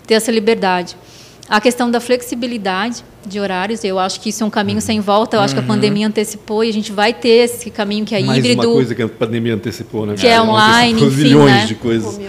[0.06, 0.96] ter essa liberdade.
[1.48, 5.36] A questão da flexibilidade de horários, eu acho que isso é um caminho sem volta.
[5.36, 5.68] Eu acho que a uhum.
[5.68, 8.68] pandemia antecipou e a gente vai ter esse caminho que é Mais híbrido.
[8.68, 10.14] uma coisa que a pandemia antecipou, né?
[10.14, 11.66] Que é online, enfim, milhões né?
[11.66, 12.20] de coisas.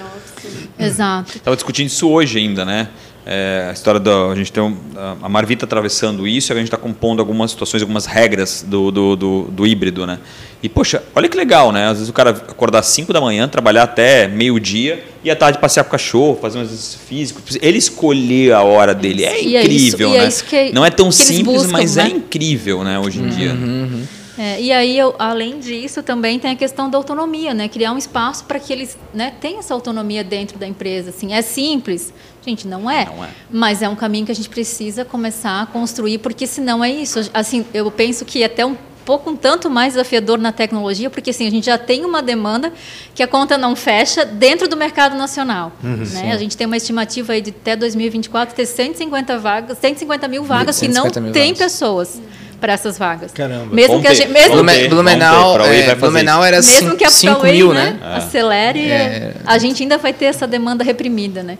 [0.77, 1.37] Exato.
[1.37, 2.89] Estava discutindo isso hoje ainda, né?
[3.25, 4.75] É, a história da a gente tem um,
[5.21, 9.15] a Marvita atravessando isso, e a gente está compondo algumas situações, algumas regras do, do,
[9.15, 10.17] do, do, híbrido, né?
[10.63, 11.87] E poxa, olha que legal, né?
[11.87, 15.35] Às vezes o cara acordar às 5 da manhã, trabalhar até meio dia e à
[15.35, 17.41] tarde passear com o cachorro, fazer um exercício físico.
[17.61, 20.69] Ele escolher a hora dele é incrível, é isso, né?
[20.69, 22.09] É Não é tão simples, buscam, mas é né?
[22.09, 22.97] é incrível, né?
[22.97, 23.51] Hoje em uhum, dia.
[23.51, 24.03] Uhum.
[24.43, 27.69] É, e aí, eu, além disso, também tem a questão da autonomia, né?
[27.69, 31.11] Criar um espaço para que eles né, tenham essa autonomia dentro da empresa.
[31.11, 32.11] Assim, é simples,
[32.43, 35.67] gente, não é, não é, mas é um caminho que a gente precisa começar a
[35.67, 37.29] construir, porque senão é isso.
[37.31, 38.75] Assim, eu penso que até um
[39.05, 42.71] pouco um tanto mais desafiador na tecnologia, porque assim, a gente já tem uma demanda
[43.13, 45.71] que a conta não fecha dentro do mercado nacional.
[45.83, 46.31] Uhum, né?
[46.33, 50.79] A gente tem uma estimativa aí de até 2024 ter 150 vagas, 150 mil vagas
[50.79, 52.21] que não tem pessoas
[52.61, 53.31] para essas vagas.
[53.31, 53.73] Caramba.
[53.73, 57.73] Mesmo que a gente, mesmo Blumenau, Blumenau, é, Blumenau era mesmo que a 5 mil,
[57.73, 57.97] né?
[57.99, 58.15] né?
[58.17, 59.33] Acelere, é.
[59.45, 61.57] a gente ainda vai ter essa demanda reprimida, né?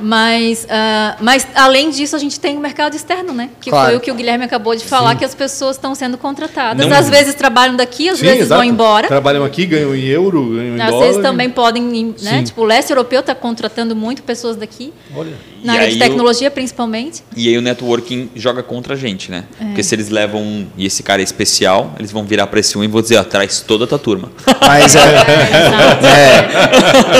[0.00, 3.50] Mas, uh, mas além disso, a gente tem o mercado externo, né?
[3.60, 3.88] Que claro.
[3.88, 5.18] foi o que o Guilherme acabou de falar, Sim.
[5.18, 6.86] que as pessoas estão sendo contratadas.
[6.86, 6.96] Não...
[6.96, 8.60] Às vezes trabalham daqui, às Sim, vezes exato.
[8.60, 9.08] vão embora.
[9.08, 11.02] Trabalham aqui, ganham em euro, ganham em às dólar.
[11.02, 12.38] Às vezes também podem, né?
[12.38, 12.44] Sim.
[12.44, 14.92] Tipo, o leste europeu está contratando muito pessoas daqui.
[15.14, 15.53] Olha.
[15.64, 17.22] Na e área de tecnologia, principalmente.
[17.34, 19.44] E aí o networking joga contra a gente, né?
[19.58, 19.64] É.
[19.64, 22.76] Porque se eles levam um, e esse cara é especial, eles vão virar para esse
[22.76, 24.30] um e vão dizer, ó, traz toda a tua turma.
[24.60, 25.00] Mas é.
[25.00, 25.04] é,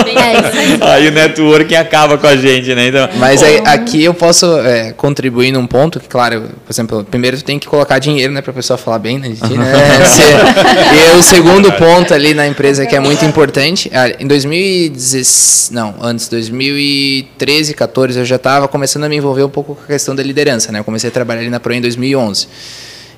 [0.07, 0.83] é.
[0.83, 2.87] é aí o networking acaba com a gente, né?
[2.87, 7.37] Então, Mas aí, aqui eu posso é, contribuir num ponto que, claro, por exemplo, primeiro
[7.37, 9.29] tu tem que colocar dinheiro, né, para a pessoa falar bem, né?
[9.29, 9.35] né?
[10.05, 15.71] Se, e o segundo ponto ali na empresa que é muito importante, ah, em 2016,
[15.71, 19.83] não, antes 2013, 14 eu já já estava começando a me envolver um pouco com
[19.83, 20.79] a questão da liderança, né?
[20.79, 22.47] Eu comecei a trabalhar ali na Pro em 2011.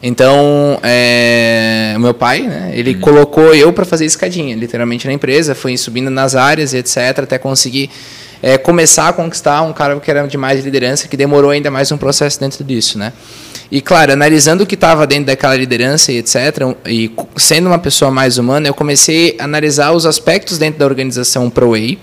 [0.01, 3.01] Então, é, meu pai, né, ele uhum.
[3.01, 7.39] colocou eu para fazer escadinha, literalmente na empresa, fui subindo nas áreas e etc, até
[7.39, 7.89] conseguir
[8.43, 11.91] é, começar a conquistar um cara que era de mais liderança, que demorou ainda mais
[11.91, 13.11] um processo dentro disso, né?
[13.71, 16.35] E claro, analisando o que estava dentro daquela liderança e etc,
[16.85, 21.49] e sendo uma pessoa mais humana, eu comecei a analisar os aspectos dentro da organização
[21.49, 21.97] ProWay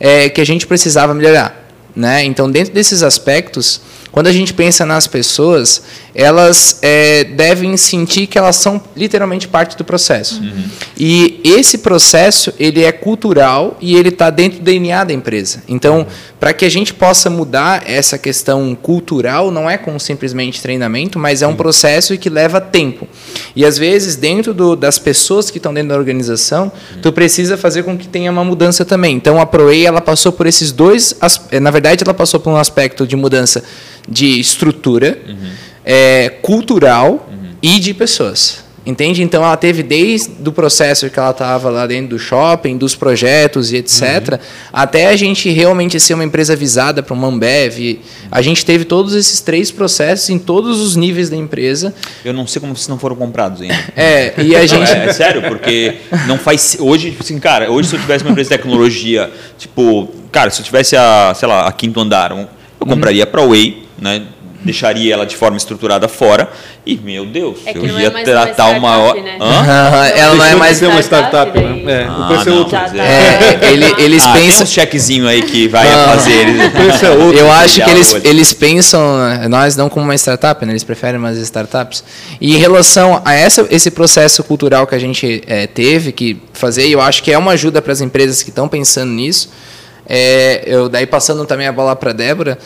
[0.00, 1.67] é, que a gente precisava melhorar.
[1.98, 2.22] Né?
[2.22, 3.80] Então, dentro desses aspectos,
[4.18, 5.80] quando a gente pensa nas pessoas,
[6.12, 10.42] elas é, devem sentir que elas são literalmente parte do processo.
[10.42, 10.64] Uhum.
[10.98, 15.62] E esse processo ele é cultural e ele está dentro do DNA da empresa.
[15.68, 16.04] Então,
[16.40, 21.40] para que a gente possa mudar essa questão cultural, não é com simplesmente treinamento, mas
[21.40, 23.06] é um processo que leva tempo.
[23.54, 27.84] E às vezes, dentro do, das pessoas que estão dentro da organização, tu precisa fazer
[27.84, 29.14] com que tenha uma mudança também.
[29.14, 31.14] Então, a ProEI, ela passou por esses dois,
[31.60, 33.62] na verdade, ela passou por um aspecto de mudança
[34.08, 35.50] de estrutura, uhum.
[35.84, 37.50] é, cultural uhum.
[37.62, 38.68] e de pessoas.
[38.88, 39.22] Entende?
[39.22, 43.70] Então ela teve desde o processo que ela estava lá dentro do shopping, dos projetos
[43.70, 44.00] e etc.,
[44.32, 44.38] uhum.
[44.72, 48.00] até a gente realmente ser uma empresa visada para uma Ambev.
[48.30, 51.94] A gente teve todos esses três processos em todos os níveis da empresa.
[52.24, 53.76] Eu não sei como vocês não foram comprados ainda.
[53.94, 54.90] É, e a gente.
[54.90, 56.78] é, é, sério, porque não faz.
[56.80, 60.62] Hoje, tipo assim, cara, hoje se eu tivesse uma empresa de tecnologia, tipo, cara, se
[60.62, 63.30] eu tivesse a, sei lá, a quinto andar, eu compraria uhum.
[63.30, 64.26] para a Way, né?
[64.60, 66.50] deixaria ela de forma estruturada fora
[66.84, 69.22] e, meu Deus, é eu ia é tratar uma hora.
[69.22, 69.36] Né?
[70.16, 71.82] ela não é mais uma startup, né?
[71.86, 72.76] É, ah, o preço é outro.
[72.76, 74.56] É, ele, eles ah, pensam.
[74.58, 76.48] Tem um chequezinho aí que vai ah, fazer.
[76.48, 77.38] o preço é outro.
[77.38, 79.00] Eu acho que eles, eles pensam,
[79.48, 80.72] nós não como uma startup, né?
[80.72, 82.02] eles preferem umas startups.
[82.40, 86.88] E em relação a essa, esse processo cultural que a gente é, teve que fazer,
[86.88, 89.50] eu acho que é uma ajuda para as empresas que estão pensando nisso.
[90.08, 92.58] É, eu daí passando também a bola para Débora,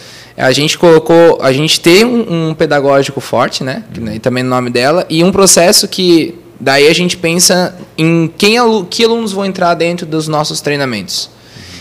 [0.42, 4.50] a gente colocou, a gente tem um, um pedagógico forte, né, que, né, também no
[4.50, 8.56] nome dela, e um processo que daí a gente pensa em quem
[8.90, 11.30] que alunos vão entrar dentro dos nossos treinamentos.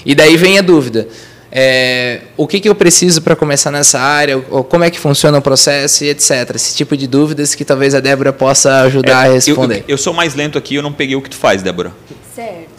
[0.05, 1.07] E daí vem a dúvida.
[1.51, 5.39] É, o que, que eu preciso para começar nessa área, ou como é que funciona
[5.39, 6.51] o processo e etc.
[6.55, 9.79] Esse tipo de dúvidas que talvez a Débora possa ajudar é, a responder.
[9.79, 11.91] Eu, eu, sou mais lento aqui, eu não peguei o que tu faz, Débora.
[12.33, 12.70] Certo.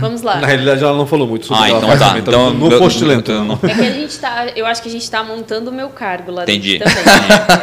[0.00, 0.36] Vamos lá.
[0.36, 2.18] Na realidade, ela não falou muito sobre ah, então tá.
[2.18, 3.30] Então, no post lento.
[3.62, 4.46] É que a gente tá.
[4.56, 6.78] Eu acho que a gente está montando o meu cargo lá Entendi.
[6.78, 7.02] também.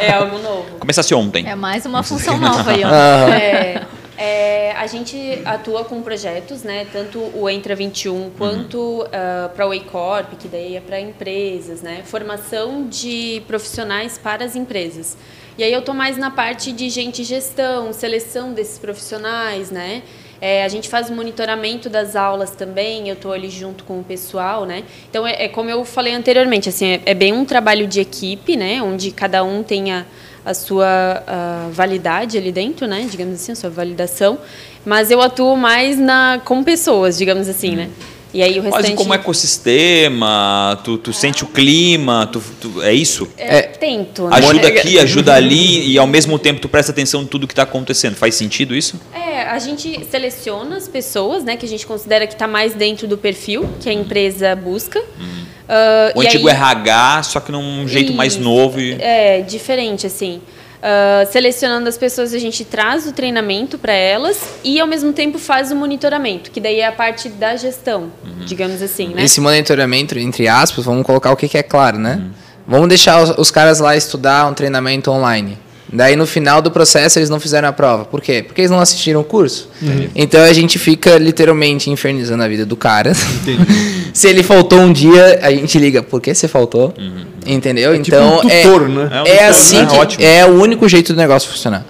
[0.00, 0.78] é algo novo.
[0.78, 1.46] Começasse ontem.
[1.48, 2.92] É mais uma função nova aí, ó.
[3.32, 3.82] É,
[4.16, 6.86] é, a gente atua com projetos, né?
[6.92, 9.00] Tanto o Entra 21 quanto uhum.
[9.00, 12.02] uh, para o Waycorp, que daí é para empresas, né?
[12.04, 15.16] Formação de profissionais para as empresas.
[15.58, 20.02] E aí eu tô mais na parte de gente gestão, seleção desses profissionais, né?
[20.44, 24.66] É, a gente faz monitoramento das aulas também, eu estou ali junto com o pessoal,
[24.66, 24.82] né?
[25.08, 28.56] Então, é, é como eu falei anteriormente, assim, é, é, bem um trabalho de equipe,
[28.56, 28.82] né?
[28.82, 30.04] Onde cada um tenha
[30.44, 33.06] a sua a validade ali dentro, né?
[33.08, 34.36] Digamos assim, a sua validação.
[34.84, 37.88] Mas eu atuo mais na, com pessoas, digamos assim, né?
[38.34, 38.82] E aí o restante...
[38.82, 43.28] Quase como ecossistema, tu, tu sente o clima, tu, tu é isso?
[43.36, 44.28] É, é, tento.
[44.28, 44.36] Né?
[44.36, 47.64] Ajuda aqui, ajuda ali e ao mesmo tempo tu presta atenção em tudo que está
[47.64, 48.14] acontecendo.
[48.14, 48.98] Faz sentido isso?
[49.14, 53.06] É, a gente seleciona as pessoas, né, que a gente considera que está mais dentro
[53.06, 54.98] do perfil que a empresa busca.
[54.98, 55.42] Uhum.
[55.62, 58.80] Uh, o antigo aí, RH, só que num jeito isso, mais novo.
[58.80, 58.92] E...
[59.00, 60.40] É, diferente, assim.
[60.82, 65.38] Uh, selecionando as pessoas, a gente traz o treinamento para elas e, ao mesmo tempo,
[65.38, 68.44] faz o monitoramento, que daí é a parte da gestão, uhum.
[68.44, 69.14] digamos assim.
[69.14, 69.22] Né?
[69.22, 72.16] Esse monitoramento, entre aspas, vamos colocar o que, é claro, né?
[72.16, 72.30] Uhum.
[72.66, 75.56] Vamos deixar os, os caras lá estudar um treinamento online.
[75.92, 78.06] Daí no final do processo eles não fizeram a prova.
[78.06, 78.42] Por quê?
[78.42, 79.68] Porque eles não assistiram o curso.
[79.82, 80.08] Uhum.
[80.14, 83.12] Então a gente fica literalmente infernizando a vida do cara.
[84.14, 86.94] Se ele faltou um dia, a gente liga, por que você faltou?
[86.98, 87.24] Uhum.
[87.46, 87.92] Entendeu?
[87.92, 89.22] É tipo então tipo um tutor, é, né?
[89.26, 90.06] é, é assim né?
[90.06, 91.84] que é, é o único jeito do negócio funcionar.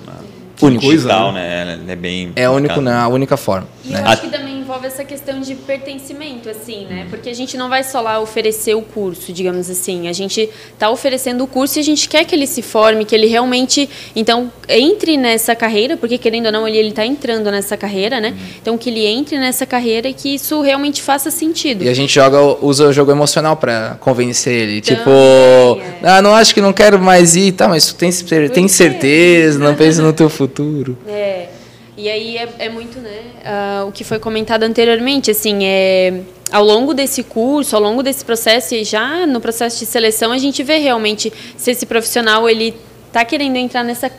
[0.61, 0.83] único.
[0.83, 1.79] Digital, né?
[1.87, 2.33] É bem.
[2.35, 3.69] É único, não, a única forma.
[3.85, 4.01] E né?
[4.01, 7.07] eu acho que também envolve essa questão de pertencimento, assim, né?
[7.11, 10.09] Porque a gente não vai só lá oferecer o curso, digamos assim.
[10.09, 13.15] A gente está oferecendo o curso e a gente quer que ele se forme, que
[13.15, 18.21] ele realmente, então, entre nessa carreira, porque querendo ou não, ele está entrando nessa carreira,
[18.21, 18.35] né?
[18.61, 21.83] Então, que ele entre nessa carreira e que isso realmente faça sentido.
[21.83, 24.81] E a gente joga, usa o jogo emocional para convencer ele.
[24.81, 26.09] Também, tipo, é.
[26.09, 28.11] ah, não acho que não quero mais ir, tá, mas tu tem,
[28.49, 30.97] tem certeza, não pensa no teu futuro.
[31.07, 31.62] É.
[31.97, 36.65] E aí é, é muito, né, uh, o que foi comentado anteriormente, assim, é, ao
[36.65, 40.63] longo desse curso, ao longo desse processo e já no processo de seleção, a gente
[40.63, 42.75] vê realmente se esse profissional ele
[43.09, 44.11] está querendo entrar nessa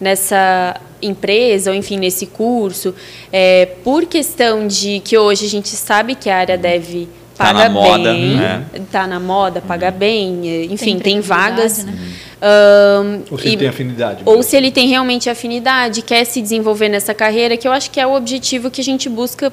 [0.00, 2.94] nessa empresa ou enfim nesse curso,
[3.32, 7.08] é, por questão de que hoje a gente sabe que a área deve
[7.38, 8.64] paga tá bem, moda, né?
[8.90, 9.98] tá na moda, paga uhum.
[9.98, 11.84] bem, enfim, tem, tem vagas.
[11.84, 11.94] Né?
[12.42, 14.22] Um, ou se e, ele tem afinidade.
[14.24, 18.00] Ou se ele tem realmente afinidade, quer se desenvolver nessa carreira, que eu acho que
[18.00, 19.52] é o objetivo que a gente busca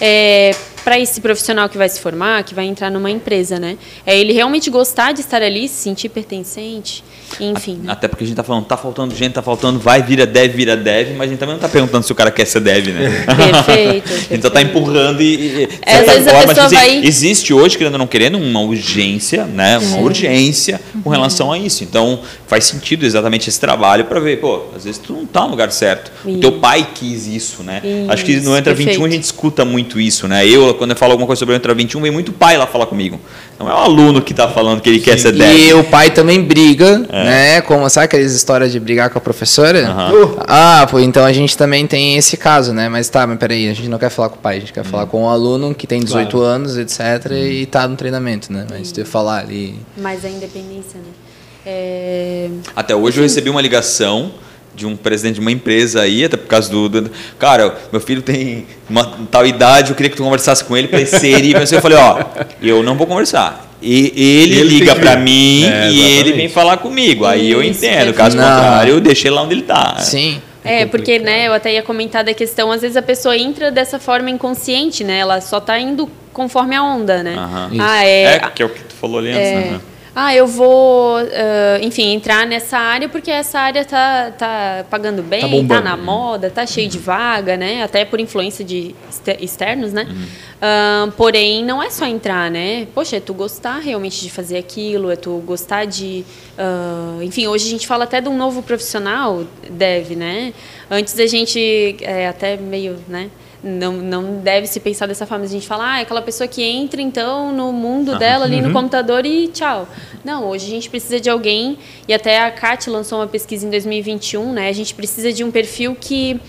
[0.00, 3.78] é, para esse profissional que vai se formar, que vai entrar numa empresa, né?
[4.04, 7.02] É ele realmente gostar de estar ali, se sentir pertencente.
[7.40, 7.80] Enfim.
[7.82, 7.92] Né?
[7.92, 10.76] Até porque a gente está falando, tá faltando gente, tá faltando, vai, vira dev, vira
[10.76, 13.24] dev, mas a gente também não está perguntando se o cara quer ser dev, né?
[13.64, 14.12] Perfeito.
[14.12, 15.34] a gente só está empurrando e.
[15.34, 17.04] e é, Às vezes forma, a pessoa assim, vai...
[17.04, 19.78] Existe hoje, querendo ou não querendo, uma urgência, né?
[19.78, 20.04] Uma uhum.
[20.04, 21.82] urgência com relação a isso.
[21.82, 25.50] Então, faz sentido exatamente esse trabalho para ver, pô, às vezes tu não está no
[25.50, 26.12] lugar certo.
[26.24, 26.36] Isso.
[26.36, 27.80] O teu pai quis isso, né?
[27.82, 28.12] Isso.
[28.12, 28.98] Acho que no Entra Perfeito.
[28.98, 30.46] 21 a gente escuta muito isso, né?
[30.46, 32.86] Eu, quando eu falo alguma coisa sobre o Entra 21, vem muito pai lá falar
[32.86, 33.20] comigo.
[33.58, 35.04] Não é o aluno que está falando que ele Sim.
[35.04, 35.56] quer ser dev.
[35.56, 37.24] E o pai também briga, é.
[37.24, 37.60] né?
[37.62, 39.80] Como, sabe aquelas histórias de brigar com a professora?
[39.90, 40.36] Uhum.
[40.46, 42.88] Ah, pô, então a gente também tem esse caso, né?
[42.88, 44.84] Mas tá, mas peraí, a gente não quer falar com o pai, a gente quer
[44.84, 44.90] uhum.
[44.90, 46.46] falar com o aluno que tem 18 claro.
[46.46, 47.36] anos, etc, uhum.
[47.36, 48.66] e tá no treinamento, né?
[48.68, 49.74] Mas tu falar ali...
[49.96, 51.24] Mas a independência, né?
[51.66, 52.48] É...
[52.76, 54.32] Até hoje eu recebi uma ligação
[54.74, 58.22] de um presidente de uma empresa aí, até por causa do, do, cara, meu filho
[58.22, 61.98] tem uma tal idade, eu queria que tu conversasse com ele para e eu falei,
[61.98, 62.24] ó,
[62.62, 63.70] eu não vou conversar.
[63.80, 67.26] E ele, ele liga para mim é, e ele vem falar comigo.
[67.26, 68.14] Aí eu entendo.
[68.14, 68.42] Caso não.
[68.42, 69.98] contrário, eu deixei lá onde ele está.
[69.98, 70.40] Sim.
[70.64, 73.98] É, porque, né, eu até ia comentar da questão, às vezes a pessoa entra dessa
[73.98, 75.18] forma inconsciente, né?
[75.18, 77.36] Ela só está indo conforme a onda, né?
[77.36, 77.78] Uhum.
[77.78, 79.80] Ah, é, é, que é o que tu falou ali antes, é, né?
[80.16, 85.66] Ah, eu vou, uh, enfim, entrar nessa área porque essa área tá, tá pagando bem,
[85.66, 86.92] tá, tá na moda, tá cheio uhum.
[86.92, 87.82] de vaga, né?
[87.82, 88.94] Até por influência de
[89.40, 90.06] externos, né?
[90.08, 91.08] Uhum.
[91.08, 92.86] Uh, porém, não é só entrar, né?
[92.94, 96.24] Poxa, é tu gostar realmente de fazer aquilo, é tu gostar de...
[96.56, 100.54] Uh, enfim, hoje a gente fala até de um novo profissional, deve, né?
[100.88, 103.30] Antes a gente, é, até meio, né?
[103.64, 105.44] Não, não deve se pensar dessa forma.
[105.44, 108.56] A gente fala, ah, é aquela pessoa que entra então no mundo ah, dela ali
[108.56, 108.68] uhum.
[108.68, 109.88] no computador e tchau.
[110.22, 113.70] Não, hoje a gente precisa de alguém, e até a CAT lançou uma pesquisa em
[113.70, 114.68] 2021, né?
[114.68, 116.40] A gente precisa de um perfil que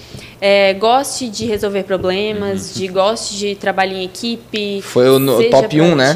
[0.41, 2.81] é, goste de resolver problemas, uhum.
[2.81, 4.81] de goste de trabalhar em equipe.
[4.81, 6.13] Foi o, no, top 1, né?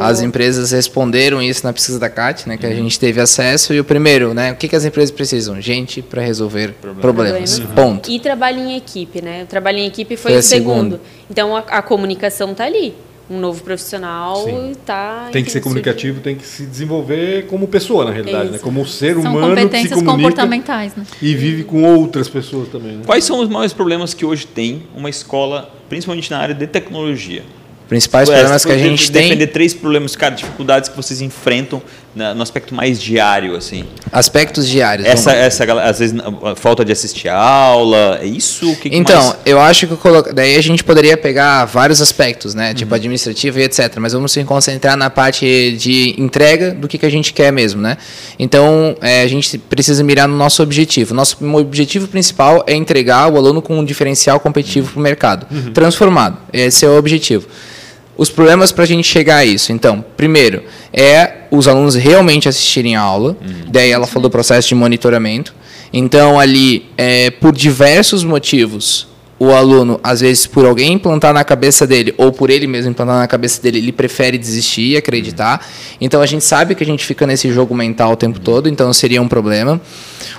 [0.00, 2.56] As empresas responderam isso na pesquisa da CAT, né?
[2.56, 2.72] Que uhum.
[2.72, 3.72] a gente teve acesso.
[3.72, 4.52] E o primeiro, né?
[4.52, 5.60] O que, que as empresas precisam?
[5.60, 7.00] Gente para resolver problemas.
[7.00, 7.58] problemas.
[7.58, 7.66] Uhum.
[7.74, 8.10] Ponto.
[8.10, 9.44] E trabalho em equipe, né?
[9.44, 10.82] O trabalho em equipe foi, foi o segundo.
[10.82, 11.00] segundo.
[11.30, 12.94] Então a, a comunicação está ali
[13.28, 18.10] um novo profissional está tem que ser comunicativo tem que se desenvolver como pessoa na
[18.10, 18.58] realidade né?
[18.58, 21.06] como ser são humano competências que se comunica comportamentais né?
[21.22, 23.02] e vive com outras pessoas também né?
[23.06, 27.42] quais são os maiores problemas que hoje tem uma escola principalmente na área de tecnologia
[27.88, 29.24] principais problemas que a gente tem.
[29.24, 31.82] Defender três problemas, cara, dificuldades que vocês enfrentam
[32.14, 33.84] no aspecto mais diário, assim.
[34.12, 35.06] Aspectos diários.
[35.06, 36.16] Essa, essa às vezes,
[36.56, 39.36] falta de assistir a aula, é isso que, que Então, mais...
[39.44, 40.22] eu acho que eu colo...
[40.22, 42.72] daí a gente poderia pegar vários aspectos, né?
[42.72, 42.96] Tipo uhum.
[42.96, 43.96] administrativo e etc.
[43.98, 47.82] Mas vamos se concentrar na parte de entrega do que, que a gente quer mesmo,
[47.82, 47.96] né?
[48.38, 51.14] Então, é, a gente precisa mirar no nosso objetivo.
[51.14, 55.46] Nosso objetivo principal é entregar o aluno com um diferencial competitivo para o mercado.
[55.50, 55.72] Uhum.
[55.72, 56.38] Transformado.
[56.52, 57.48] Esse é o objetivo.
[58.16, 59.72] Os problemas para a gente chegar a isso.
[59.72, 63.36] Então, primeiro, é os alunos realmente assistirem a aula.
[63.40, 63.70] Uhum.
[63.70, 65.54] Daí ela falou do processo de monitoramento.
[65.92, 69.06] Então, ali, é, por diversos motivos,
[69.38, 73.18] o aluno, às vezes, por alguém implantar na cabeça dele, ou por ele mesmo implantar
[73.18, 75.66] na cabeça dele, ele prefere desistir e acreditar.
[76.00, 78.92] Então, a gente sabe que a gente fica nesse jogo mental o tempo todo, então
[78.92, 79.80] seria um problema.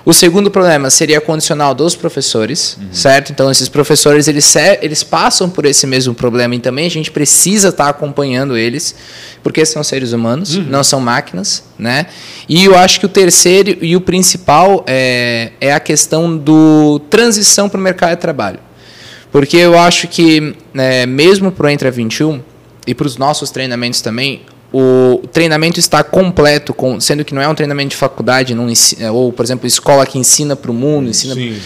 [0.05, 2.88] O segundo problema seria condicional dos professores, uhum.
[2.93, 3.31] certo?
[3.31, 7.69] Então, esses professores, eles, eles passam por esse mesmo problema e também a gente precisa
[7.69, 8.95] estar acompanhando eles,
[9.43, 10.63] porque são seres humanos, uhum.
[10.69, 12.05] não são máquinas, né?
[12.47, 17.67] E eu acho que o terceiro e o principal é, é a questão do transição
[17.67, 18.64] para o mercado de trabalho.
[19.35, 22.39] Porque eu acho que, é, mesmo para o Entra 21
[22.87, 27.47] e para os nossos treinamentos também, o treinamento está completo, com, sendo que não é
[27.49, 31.09] um treinamento de faculdade, não ensina, ou, por exemplo, escola que ensina para o mundo,
[31.09, 31.33] ensina.
[31.33, 31.59] Sim.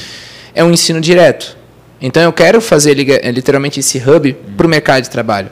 [0.56, 1.56] É um ensino direto.
[2.02, 5.52] Então eu quero fazer literalmente esse hub para o mercado de trabalho.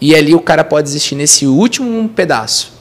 [0.00, 2.72] E ali o cara pode existir nesse último pedaço.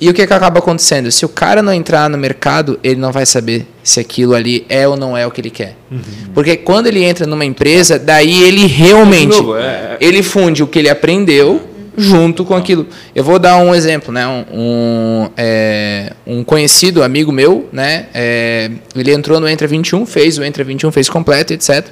[0.00, 1.10] E o que, que acaba acontecendo?
[1.12, 4.88] Se o cara não entrar no mercado, ele não vai saber se aquilo ali é
[4.88, 5.76] ou não é o que ele quer.
[5.90, 6.00] Uhum.
[6.32, 9.96] Porque quando ele entra numa empresa, daí ele realmente novo, é, é...
[10.00, 11.60] ele funde o que ele aprendeu
[11.96, 12.86] junto com aquilo.
[13.14, 14.26] Eu vou dar um exemplo, né?
[14.26, 18.06] Um, um, é, um conhecido amigo meu, né?
[18.14, 21.86] É, ele entrou no Entra 21, fez o Entra 21, fez completo, etc.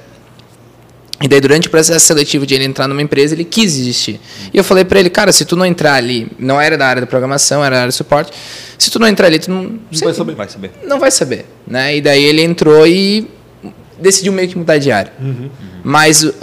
[1.20, 4.20] E daí, durante o processo seletivo de ele entrar numa empresa, ele quis desistir.
[4.52, 7.00] E eu falei para ele, cara, se tu não entrar ali, não era da área
[7.00, 8.32] da programação, era da área de suporte,
[8.78, 10.34] se tu não entrar ali, tu não, não vai saber.
[10.34, 10.70] Vai saber.
[10.84, 11.46] Não vai saber.
[11.66, 11.96] Né?
[11.96, 13.28] E daí ele entrou e
[14.00, 15.12] decidiu meio que mudar de área.
[15.20, 15.50] Uhum.
[15.82, 16.34] Mas uh,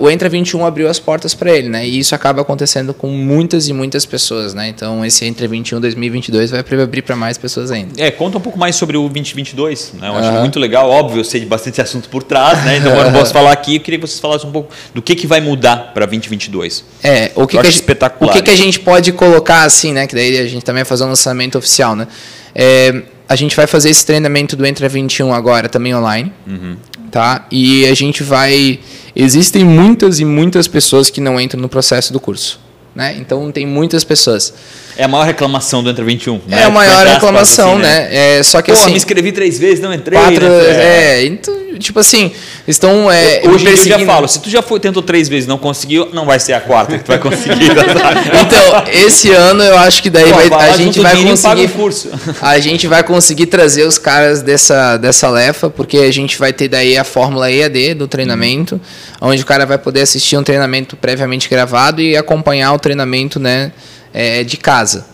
[0.00, 1.86] o Entra 21 abriu as portas para ele, né?
[1.86, 4.68] E isso acaba acontecendo com muitas e muitas pessoas, né?
[4.68, 8.02] Então esse Entra 21 2022 vai abrir para mais pessoas ainda.
[8.02, 10.08] É, conta um pouco mais sobre o 2022, né?
[10.08, 10.40] Eu acho uhum.
[10.40, 12.78] muito legal, óbvio, eu sei de bastante assunto por trás, né?
[12.78, 15.14] Então eu não posso falar aqui, eu queria que vocês falassem um pouco do que,
[15.14, 16.84] que vai mudar para 2022.
[17.02, 20.06] É, o que, que, a, espetacular, o que, que a gente pode colocar assim, né?
[20.06, 22.06] Que daí a gente também vai fazer um lançamento oficial, né?
[22.54, 26.32] É, a gente vai fazer esse treinamento do Entra 21 agora também online.
[26.46, 26.76] Uhum
[27.14, 27.46] tá?
[27.48, 28.80] E a gente vai.
[29.14, 32.58] Existem muitas e muitas pessoas que não entram no processo do curso.
[32.92, 33.16] Né?
[33.16, 34.52] Então tem muitas pessoas.
[34.96, 36.40] É a maior reclamação do Entra 21.
[36.46, 36.60] Né?
[36.60, 38.08] É a maior reclamação, assim, né?
[38.08, 38.38] né?
[38.38, 38.90] É, só que Pô, assim.
[38.90, 40.18] me inscrevi três vezes, não entrei.
[40.18, 41.16] Quatro, né?
[41.16, 42.32] é, então, tipo assim,
[42.66, 43.10] estão.
[43.10, 46.24] É, Hoje eu já falo, se tu já foi, tentou três vezes não conseguiu, não
[46.24, 47.70] vai ser a quarta que tu vai conseguir.
[47.74, 51.68] então, esse ano eu acho que daí Pô, vai, a gente vai conseguir.
[51.68, 52.10] Curso.
[52.40, 56.68] A gente vai conseguir trazer os caras dessa, dessa lefa, porque a gente vai ter
[56.68, 58.74] daí a fórmula EAD do treinamento,
[59.20, 59.28] uhum.
[59.28, 63.72] onde o cara vai poder assistir um treinamento previamente gravado e acompanhar o treinamento né,
[64.14, 65.04] é, de casa.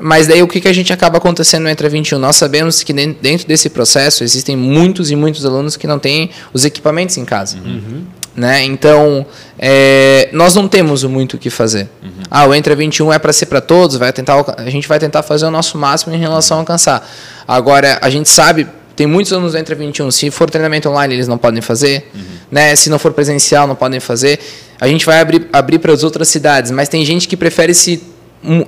[0.00, 2.18] Mas daí o que, que a gente acaba acontecendo no Entra 21?
[2.18, 6.64] Nós sabemos que dentro desse processo existem muitos e muitos alunos que não têm os
[6.64, 7.56] equipamentos em casa.
[7.56, 8.04] Uhum.
[8.36, 8.62] Né?
[8.64, 9.24] Então,
[9.58, 11.88] é, nós não temos muito o que fazer.
[12.02, 12.10] Uhum.
[12.30, 15.22] Ah, o Entra 21 é para ser para todos, vai tentar, a gente vai tentar
[15.22, 17.08] fazer o nosso máximo em relação a alcançar.
[17.48, 21.26] Agora, a gente sabe, tem muitos alunos do Entra 21, se for treinamento online, eles
[21.26, 22.10] não podem fazer.
[22.14, 22.20] Uhum.
[22.50, 22.76] Né?
[22.76, 24.38] Se não for presencial, não podem fazer.
[24.78, 28.02] A gente vai abrir, abrir para as outras cidades, mas tem gente que prefere se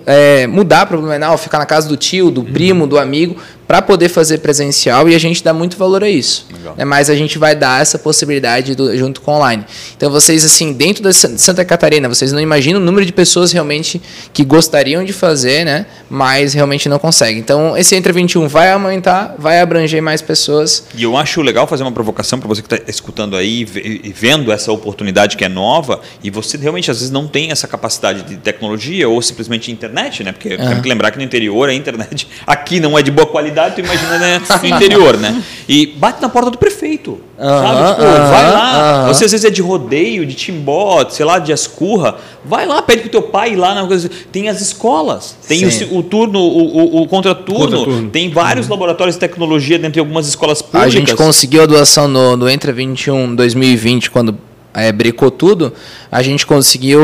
[0.07, 3.37] é, mudar para o Blumenau, ficar na casa do tio, do primo, do amigo,
[3.69, 6.47] para poder fazer presencial e a gente dá muito valor a isso.
[6.75, 6.87] Né?
[6.87, 9.63] Mas a gente vai dar essa possibilidade do, junto com online.
[9.95, 14.01] Então vocês, assim, dentro de Santa Catarina, vocês não imaginam o número de pessoas realmente
[14.33, 15.85] que gostariam de fazer, né?
[16.09, 17.39] mas realmente não conseguem.
[17.39, 20.87] Então esse Entre 21 vai aumentar, vai abranger mais pessoas.
[20.95, 24.51] E eu acho legal fazer uma provocação para você que está escutando aí e vendo
[24.51, 28.37] essa oportunidade que é nova e você realmente às vezes não tem essa capacidade de
[28.37, 30.33] tecnologia ou simplesmente internet, né?
[30.33, 30.69] Porque uhum.
[30.69, 33.75] tem que lembrar que no interior a internet aqui não é de boa qualidade cidade,
[33.75, 35.43] tu imagina né, no interior, né?
[35.69, 37.91] E bate na porta do prefeito, uh -huh, sabe?
[37.91, 38.71] Tipo, uh -huh, vai lá.
[38.71, 39.09] Uh -huh.
[39.09, 42.17] Você às vezes é de rodeio, de timbó, sei lá, de escurra.
[42.45, 43.75] Vai lá, pede pro teu pai ir lá.
[43.75, 44.11] Na coisa.
[44.33, 48.73] Tem as escolas, tem o, o, turno, o, o, o contraturno, Contra tem vários uhum.
[48.73, 50.87] laboratórios de tecnologia dentro de algumas escolas públicas.
[50.87, 54.39] A gente conseguiu a doação no, no Entra 21 2020, quando
[54.75, 55.73] é, brecou tudo,
[56.11, 57.01] a gente conseguiu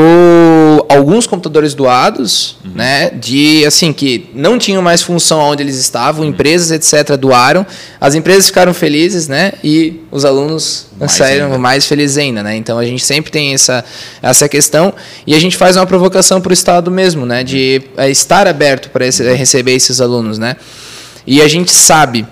[0.95, 2.71] alguns computadores doados, uhum.
[2.75, 3.09] né?
[3.09, 6.29] De assim que não tinham mais função onde eles estavam, uhum.
[6.29, 7.65] empresas etc doaram,
[7.99, 9.53] as empresas ficaram felizes, né?
[9.63, 11.57] E os alunos mais saíram ainda.
[11.57, 12.55] mais felizes ainda, né?
[12.55, 13.83] Então a gente sempre tem essa
[14.21, 14.93] essa questão
[15.25, 17.43] e a gente faz uma provocação para o estado mesmo, né?
[17.43, 20.55] De é, estar aberto para receber esses alunos, né?
[21.27, 22.25] E a gente sabe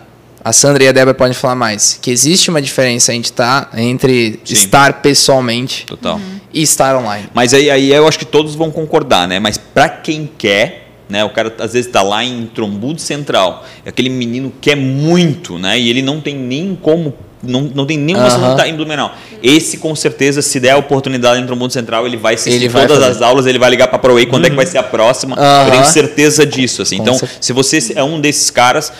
[0.43, 4.41] a Sandra e a Débora podem falar mais, que existe uma diferença entre, tá, entre
[4.45, 6.19] estar pessoalmente Total.
[6.53, 7.27] E estar online.
[7.33, 9.39] Mas aí, aí eu acho que todos vão concordar, né?
[9.39, 11.23] Mas para quem quer, né?
[11.23, 15.79] O cara às vezes está lá em Trombudo Central, aquele menino quer muito, né?
[15.79, 18.51] E ele não tem nem como não, não tem nenhuma uhum.
[18.51, 19.13] estar em Blumenau.
[19.41, 22.87] Esse, com certeza, se der a oportunidade em Trombudo Central, ele vai assistir ele vai
[22.87, 23.17] todas fazer.
[23.17, 25.35] as aulas, ele vai ligar para a ProWay quando é que vai ser a próxima.
[25.35, 25.65] Uhum.
[25.65, 26.81] Eu tenho certeza disso.
[26.81, 26.97] Assim.
[26.97, 28.93] então, se você é um desses caras,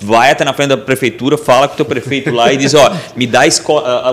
[0.00, 2.92] vai até na frente da prefeitura, fala com o teu prefeito lá e diz, ó,
[3.14, 3.42] me dá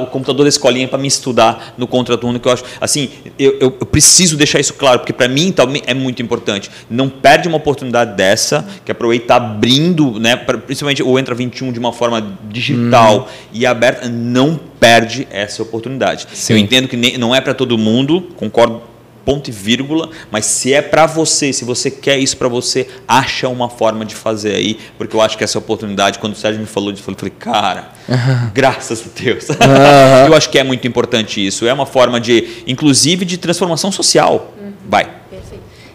[0.01, 3.09] o computador da escolinha para me estudar no contraturno, que eu acho, assim,
[3.39, 6.69] eu, eu, eu preciso deixar isso claro, porque para mim também é muito importante.
[6.89, 11.71] Não perde uma oportunidade dessa, que a ProWay está abrindo, né, principalmente o Entra 21
[11.71, 13.25] de uma forma digital uhum.
[13.63, 16.27] E aberta, não perde essa oportunidade.
[16.33, 16.53] Sim.
[16.53, 18.93] Eu entendo que não é para todo mundo, concordo
[19.25, 23.47] ponto e vírgula, mas se é para você, se você quer isso para você, acha
[23.47, 26.67] uma forma de fazer aí, porque eu acho que essa oportunidade, quando o Sérgio me
[26.67, 28.51] falou disso, eu falei, cara, uhum.
[28.53, 29.47] graças a Deus.
[29.49, 30.27] Uhum.
[30.27, 31.65] eu acho que é muito importante isso.
[31.65, 34.53] É uma forma de, inclusive, de transformação social.
[34.61, 34.73] Uhum.
[34.89, 35.22] Vai.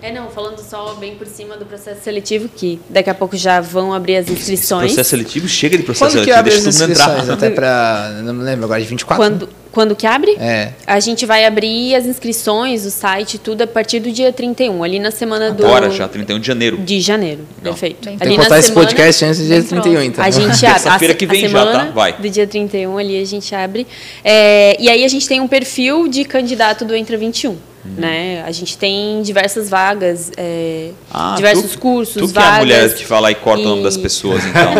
[0.00, 3.60] É, não, falando só bem por cima do processo seletivo, que daqui a pouco já
[3.60, 4.92] vão abrir as inscrições.
[4.92, 7.28] Processo seletivo chega de processo Quando seletivo, que abre as inscrições?
[7.28, 9.16] Até para, não me lembro agora, de 24?
[9.16, 10.36] Quando, Quando que abre?
[10.38, 10.72] É.
[10.86, 14.98] A gente vai abrir as inscrições, o site, tudo a partir do dia 31, ali
[14.98, 15.66] na semana do.
[15.66, 16.76] Agora já, 31 de janeiro.
[16.78, 17.74] De janeiro, Legal.
[17.74, 18.04] perfeito.
[18.04, 20.24] Bem, Tem que postar esse podcast antes do dia 31, então.
[20.24, 20.82] A gente abre.
[20.82, 21.84] Terça-feira que vem já, tá?
[21.92, 22.12] Vai.
[22.12, 23.86] Do dia 31 ali a gente abre.
[24.24, 27.56] É, e aí a gente tem um perfil de candidato do Entra 21.
[27.88, 28.00] Uhum.
[28.00, 28.42] Né?
[28.46, 32.52] A gente tem diversas vagas, é, ah, diversos tu, cursos, tu que vagas.
[32.52, 33.66] é a mulher que fala e corta e...
[33.66, 34.72] o nome das pessoas, então.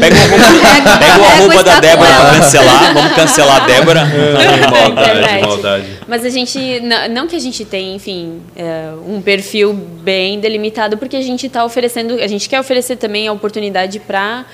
[0.00, 2.94] pega o arroba, pega o arroba da Débora para cancelar.
[2.94, 4.00] Vamos cancelar a Débora.
[4.00, 5.86] É, maldade, maldade.
[6.06, 11.16] Mas a gente, não que a gente tenha, enfim, é, um perfil bem delimitado, porque
[11.16, 14.44] a gente está oferecendo, a gente quer oferecer também a oportunidade para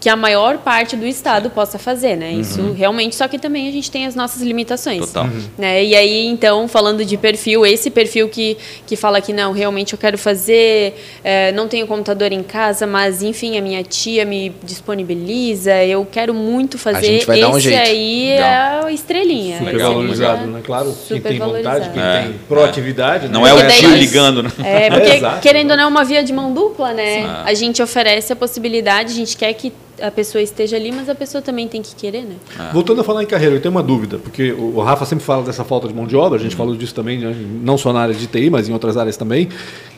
[0.00, 2.32] que a maior parte do Estado possa fazer, né?
[2.32, 2.40] Uhum.
[2.40, 5.06] Isso realmente, só que também a gente tem as nossas limitações.
[5.06, 5.24] Total.
[5.24, 5.42] Uhum.
[5.56, 5.82] Né?
[5.82, 9.98] E aí, então, falando de perfil, esse perfil que, que fala que não, realmente eu
[9.98, 15.82] quero fazer, é, não tenho computador em casa, mas enfim, a minha tia me disponibiliza,
[15.84, 16.98] eu quero muito fazer.
[16.98, 17.80] A gente vai esse dar um jeito.
[17.80, 19.58] aí é a estrelinha.
[19.58, 20.60] Super valorizado, né?
[20.62, 21.78] Claro, Super quem tem valorizado.
[21.78, 22.22] vontade, quem é.
[22.24, 23.28] tem proatividade.
[23.28, 23.50] Não né?
[23.50, 24.50] é o tio ligando, né?
[24.62, 25.40] É, porque, Exato.
[25.40, 27.22] querendo ou não, é uma via de mão dupla, né?
[27.22, 27.28] Sim.
[27.44, 31.14] A gente oferece a possibilidade, a gente quer que a pessoa esteja ali, mas a
[31.14, 32.34] pessoa também tem que querer, né?
[32.72, 35.64] Voltando a falar em carreira, eu tenho uma dúvida, porque o Rafa sempre fala dessa
[35.64, 38.14] falta de mão de obra, a gente falou disso também, né, não só na área
[38.14, 39.48] de TI, mas em outras áreas também.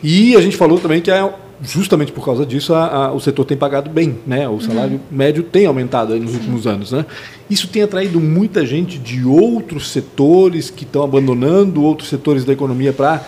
[0.03, 1.33] E a gente falou também que é
[1.63, 4.47] justamente por causa disso a- a- o setor tem pagado bem, né?
[4.47, 7.07] O salário médio tem aumentado aí nos últimos anos, né?
[7.49, 12.93] Isso tem atraído muita gente de outros setores que estão abandonando outros setores da economia
[12.93, 13.25] para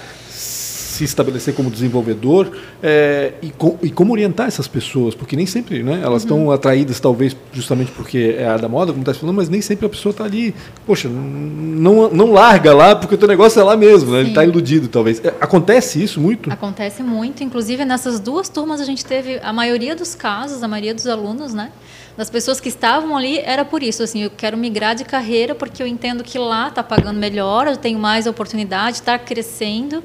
[0.98, 2.50] se estabelecer como desenvolvedor
[2.82, 7.36] é, e, e como orientar essas pessoas, porque nem sempre né, elas estão atraídas, talvez
[7.52, 10.24] justamente porque é a da moda, como está falando, mas nem sempre a pessoa está
[10.24, 14.30] ali, poxa, não, não larga lá, porque o teu negócio é lá mesmo, né, ele
[14.30, 15.24] está iludido, talvez.
[15.24, 16.50] É, Acontece isso muito?
[16.50, 20.94] Acontece muito, inclusive nessas duas turmas a gente teve a maioria dos casos, a maioria
[20.94, 21.70] dos alunos, né?
[22.18, 25.80] Das pessoas que estavam ali era por isso, assim, eu quero migrar de carreira porque
[25.80, 30.02] eu entendo que lá está pagando melhor, eu tenho mais oportunidade, está crescendo.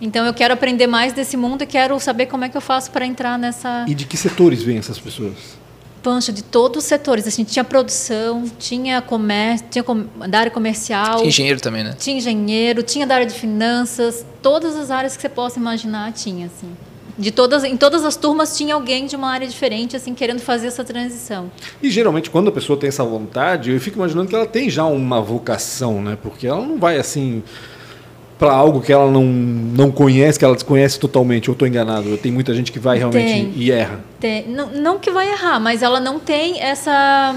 [0.00, 2.90] Então eu quero aprender mais desse mundo e quero saber como é que eu faço
[2.90, 5.62] para entrar nessa E de que setores vêm essas pessoas?
[6.02, 7.28] pancha de todos os setores.
[7.28, 11.94] Assim, tinha produção, tinha comércio, tinha com- da área comercial, Tinha engenheiro também, né?
[11.96, 16.46] tinha engenheiro, tinha da área de finanças, todas as áreas que você possa imaginar tinha,
[16.46, 16.76] assim.
[17.18, 20.68] De todas, em todas as turmas tinha alguém de uma área diferente, assim, querendo fazer
[20.68, 21.50] essa transição.
[21.82, 24.84] E geralmente quando a pessoa tem essa vontade, eu fico imaginando que ela tem já
[24.86, 26.16] uma vocação, né?
[26.22, 27.42] Porque ela não vai assim
[28.38, 31.46] para algo que ela não, não conhece, que ela desconhece totalmente.
[31.46, 32.16] Eu estou enganado.
[32.16, 33.52] Tem muita gente que vai realmente Tem.
[33.54, 34.00] e erra.
[34.18, 37.36] Tem- não, não que vai errar, mas ela não tem essa,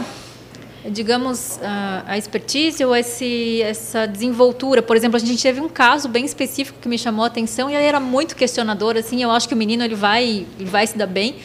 [0.90, 1.60] digamos,
[2.08, 4.82] a, expertise ou esse, essa desenvoltura.
[4.82, 7.76] Por exemplo, a gente teve um caso bem específico que me chamou a atenção e
[7.76, 8.96] ele era muito questionador.
[8.98, 11.36] Assim, eu acho que o menino ele vai, ele vai se dar bem.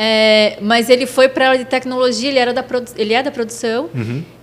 [0.00, 2.64] É, mas ele foi para a área de tecnologia, ele, era da
[2.96, 3.90] ele é da produção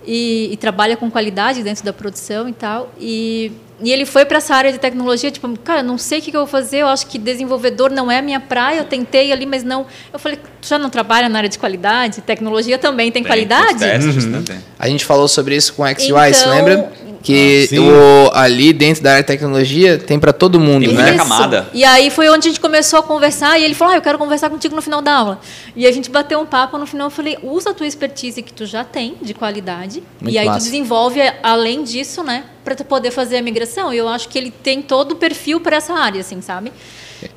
[0.06, 2.92] e, e trabalha com qualidade dentro da produção e tal.
[3.00, 6.28] E, e ele foi para essa área de tecnologia, tipo, cara, não sei o que,
[6.28, 9.46] eu vou fazer, eu acho que desenvolvedor não é a minha praia, eu tentei ali,
[9.46, 9.86] mas não.
[10.12, 12.20] Eu falei, já não trabalha na área de qualidade?
[12.20, 13.78] Tecnologia também tem, qualidade?
[13.78, 14.42] testes, né?
[14.44, 14.56] Tem.
[14.78, 16.92] A gente falou sobre isso com o XUI, Então- você lembra?
[17.22, 21.16] Que Ah, o, ali dentro da área de tecnologia tem para todo mundo, Tem né?
[21.16, 21.68] camada.
[21.74, 24.16] E aí foi onde a gente começou a conversar e ele falou: ah, eu quero
[24.16, 25.40] conversar contigo no final da aula.
[25.74, 28.52] E a gente bateu um papo no final, eu falei: usa a tua expertise que
[28.52, 30.60] tu já tem de qualidade Muito e aí massa.
[30.60, 33.92] tu desenvolve além disso, né, para tu poder fazer a migração.
[33.92, 36.70] E eu acho que ele tem todo o perfil para essa área, assim, sabe?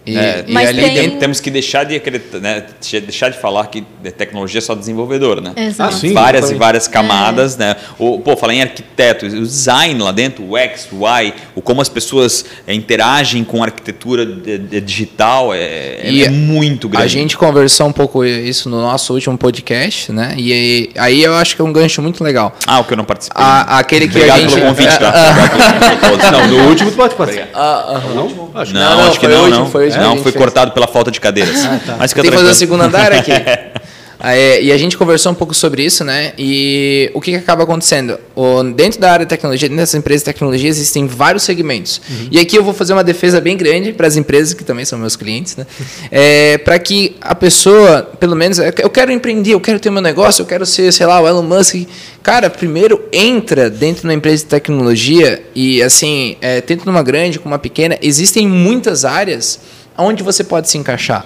[0.05, 2.63] E, É, e ali tem- temos que deixar de acreditar, né?
[3.01, 3.83] deixar de falar que
[4.17, 5.53] tecnologia é só desenvolvedor, né?
[5.55, 5.95] Exato.
[5.95, 6.13] Ah, sim.
[6.13, 6.55] várias exatamente.
[6.55, 7.75] e várias camadas, né?
[7.97, 11.81] O, pô, falar em arquiteto, o design lá dentro, o X, o Y, o como
[11.81, 16.89] as pessoas é, interagem com a arquitetura de- de- digital é, é- E é muito
[16.89, 17.05] grande.
[17.05, 20.33] A gente conversou um pouco isso no nosso último podcast, né?
[20.37, 22.55] E aí, aí eu acho que é um gancho muito legal.
[22.65, 23.41] Ah, o que eu não participei.
[23.43, 24.53] A- aquele que Obrigado a gente.
[24.55, 25.09] pelo convite, tá?
[25.29, 26.31] Obrigado pelo convite a todos.
[26.31, 27.47] Não, no último tu pode participar.
[27.53, 28.13] ah, aham.
[28.15, 28.49] Não?
[28.55, 29.68] Acho que Não, Não, acho que não, não.
[29.69, 31.55] Foi hoje a não, foi cortado pela falta de cadeiras.
[31.97, 33.31] Mas fica Tem que fazer o segundo andar aqui.
[34.21, 36.33] É, e a gente conversou um pouco sobre isso, né?
[36.37, 38.19] E o que, que acaba acontecendo?
[38.35, 42.01] O, dentro da área de tecnologia, dentro das empresas de tecnologia, existem vários segmentos.
[42.29, 44.99] E aqui eu vou fazer uma defesa bem grande para as empresas, que também são
[44.99, 45.65] meus clientes, né?
[46.11, 50.41] É, para que a pessoa, pelo menos, eu quero empreender, eu quero ter meu negócio,
[50.41, 51.87] eu quero ser, sei lá, o Elon Musk.
[52.21, 57.39] Cara, primeiro entra dentro de uma empresa de tecnologia e, assim, é, tanto numa grande
[57.39, 59.59] como uma pequena, existem muitas áreas
[59.97, 61.25] onde você pode se encaixar.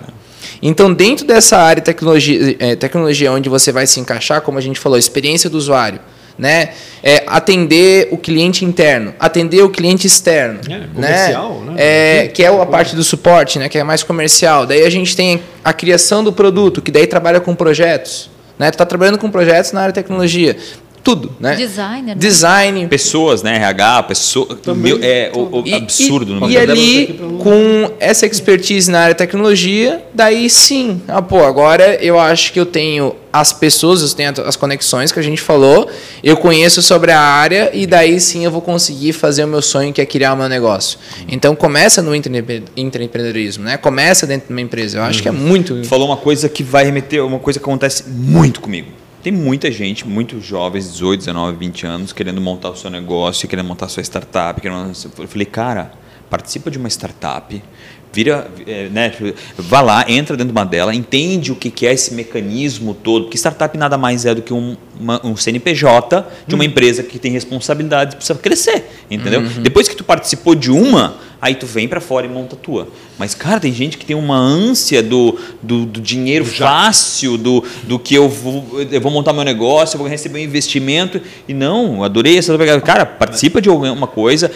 [0.61, 4.61] Então, dentro dessa área de tecnologia, eh, tecnologia onde você vai se encaixar, como a
[4.61, 5.99] gente falou, experiência do usuário,
[6.37, 6.69] né?
[7.03, 11.73] É, atender o cliente interno, atender o cliente externo, É, comercial, né?
[11.77, 13.69] É, que é a parte do suporte, né?
[13.69, 14.65] Que é mais comercial.
[14.65, 18.71] Daí a gente tem a criação do produto, que daí trabalha com projetos, né?
[18.71, 20.57] Tu tá trabalhando com projetos na área de tecnologia.
[21.03, 21.55] Tudo, né?
[21.55, 22.15] Designer.
[22.15, 22.15] Né?
[22.15, 22.87] Design.
[22.87, 23.55] Pessoas, né?
[23.57, 26.31] RH, pessoa, meu, é o, o E- absurdo.
[26.31, 31.43] E, no e ali, com essa expertise na área de tecnologia, daí sim, ah, pô,
[31.43, 35.41] agora eu acho que eu tenho as pessoas, eu tenho as conexões que a gente
[35.41, 35.89] falou,
[36.23, 39.91] eu conheço sobre a área e daí sim eu vou conseguir fazer o meu sonho,
[39.91, 40.99] que é criar o meu negócio.
[41.27, 43.75] Então começa no intraempre- intraempreendedorismo, né?
[43.75, 44.99] Começa dentro de uma empresa.
[44.99, 45.81] Eu acho que é muito.
[45.81, 48.87] Tu falou uma coisa que vai remeter, uma coisa que acontece muito comigo.
[49.23, 53.65] Tem muita gente, muitos jovens, 18, 19, 20 anos, querendo montar o seu negócio, querendo
[53.67, 54.59] montar a sua startup.
[54.59, 54.91] Querendo...
[55.17, 55.93] Eu falei, cara,
[56.29, 57.63] participa de uma startup,
[58.11, 61.93] vira, é, né, tipo, vá lá, entra dentro de uma dela, entende o que é
[61.93, 66.53] esse mecanismo todo, porque startup nada mais é do que um, uma- um CNPJ de
[66.55, 69.41] uma empresa que tem responsabilidade, precisa crescer, entendeu?
[69.61, 72.87] Depois que tu participou de uma, aí tu vem para fora e monta a tua.
[73.19, 77.99] Mas, cara, tem gente que tem uma ânsia do, do, do dinheiro fácil, do, do
[77.99, 81.19] que eu vou, eu vou montar meu negócio, eu vou receber um investimento.
[81.47, 82.79] E não, eu adorei essa pegada.
[82.79, 84.49] Cara, participa de alguma coisa,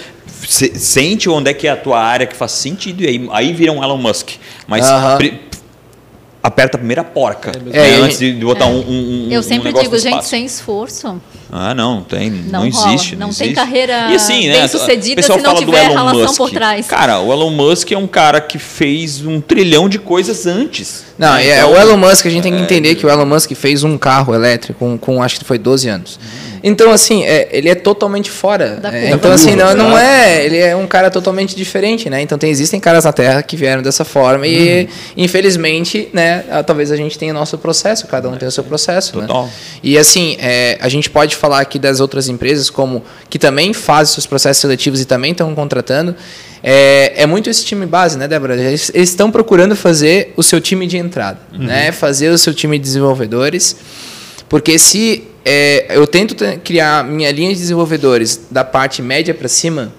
[0.47, 3.53] se- sente onde é que é a tua área que faz sentido, e aí, aí
[3.53, 4.29] vira um Elon Musk.
[4.65, 5.17] Mas Aham.
[5.17, 5.41] pri-
[6.41, 9.65] aperta a primeira porca É, né, e- antes de botar um, um, um Eu sempre
[9.65, 10.29] negócio digo, gente, espaço.
[10.29, 11.21] sem esforço.
[11.51, 13.15] Ah, não, tem, não, Não existe.
[13.15, 13.53] não Não, tem existe.
[13.53, 16.37] carreira e assim, né, bem-sucedida o pessoal se não fala do tiver Elon relação Musk.
[16.37, 16.87] por trás.
[16.87, 21.05] Cara, o Elon Musk é um cara que fez um trilhão de coisas antes.
[21.17, 21.47] Não, né?
[21.47, 23.83] é, Então, o Elon Musk, a gente tem que entender que o Elon Musk fez
[23.83, 26.19] um carro elétrico com, com acho que foi 12 anos.
[26.63, 28.75] Então, assim, é, ele é totalmente fora.
[28.75, 30.43] Da É, então, assim, não, não é.
[30.45, 32.21] Ele é um cara totalmente diferente, né?
[32.21, 36.95] Então, tem, existem caras na Terra que vieram dessa forma e, infelizmente, né, talvez a
[36.95, 39.27] gente tenha o nosso processo, cada um tem o seu processo, né?
[39.27, 39.49] Total.
[39.83, 44.13] E, assim, é, a gente pode falar aqui das outras empresas como que também fazem
[44.13, 46.15] seus processos seletivos e também estão contratando.
[46.63, 48.55] É, é muito esse time base, né, Débora?
[48.59, 51.91] Eles estão procurando fazer o seu time de entrada, né?
[51.91, 53.75] Fazer o seu time de desenvolvedores.
[54.49, 59.47] Porque se é, eu tento te- criar minha linha de desenvolvedores da parte média para
[59.47, 59.93] cima,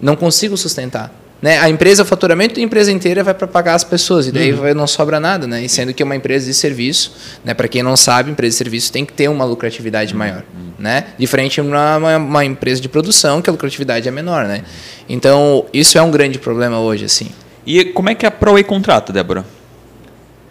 [0.00, 1.12] não consigo sustentar.
[1.40, 1.58] Né?
[1.58, 4.74] A empresa, o faturamento da empresa inteira vai para pagar as pessoas, e daí vai-
[4.74, 5.46] não sobra nada.
[5.46, 5.64] Né?
[5.64, 7.12] E sendo que é uma empresa de serviço,
[7.44, 7.54] né?
[7.54, 10.42] para quem não sabe, empresa de serviço tem que ter uma lucratividade maior.
[10.78, 11.04] Né?
[11.18, 14.46] Diferente de uma, uma, empresa de produção, que a lucratividade é menor.
[14.46, 14.64] Né?
[15.08, 17.04] Então, isso é um grande problema hoje.
[17.04, 17.30] assim.
[17.64, 19.44] E como é que a ProWay contrata, Débora?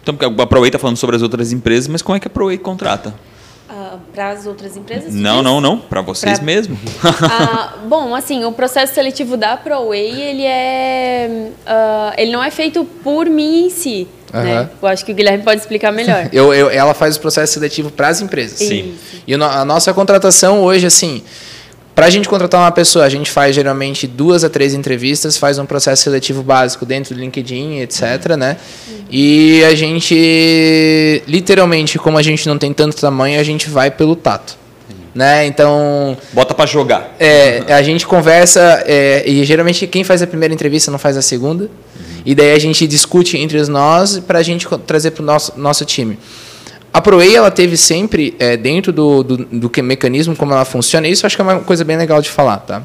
[0.02, 2.56] Então, a ProWay está falando sobre as outras empresas, mas como é que a ProWay
[2.56, 3.12] contrata?
[4.14, 5.14] Para as outras empresas?
[5.14, 5.78] Não, não, não.
[5.78, 6.78] Para vocês Pra- mesmo.
[7.30, 12.84] Ah, bom, assim, o processo seletivo da ProWay, ele é, ah, ele não é feito
[13.02, 14.58] por mim em si, né?
[14.58, 14.70] Aham.
[14.82, 16.28] Eu acho que o Guilherme pode explicar melhor.
[16.32, 18.58] Eu, eu- ela faz o processo seletivo para as empresas.
[18.58, 18.94] Sim.
[19.26, 21.22] E a nossa contratação hoje, assim,
[21.98, 25.58] para a gente contratar uma pessoa, a gente faz geralmente duas a três entrevistas, faz
[25.58, 28.56] um processo seletivo básico dentro do LinkedIn, etc, né?
[29.10, 34.14] E a gente, literalmente, como a gente não tem tanto tamanho, a gente vai pelo
[34.14, 34.56] tato.
[35.12, 35.46] Né?
[35.46, 37.16] Então, Bota para jogar.
[37.18, 41.22] é, a gente conversa é, e geralmente quem faz a primeira entrevista não faz a
[41.22, 41.68] segunda.
[42.24, 45.84] E daí a gente discute entre nós para a gente trazer para o nosso, nosso
[45.84, 46.16] time.
[46.98, 51.06] A ProWay, ela teve sempre, é, dentro do, do, do que- mecanismo, como ela funciona,
[51.06, 52.82] isso eu acho que é uma coisa bem legal de falar, tá?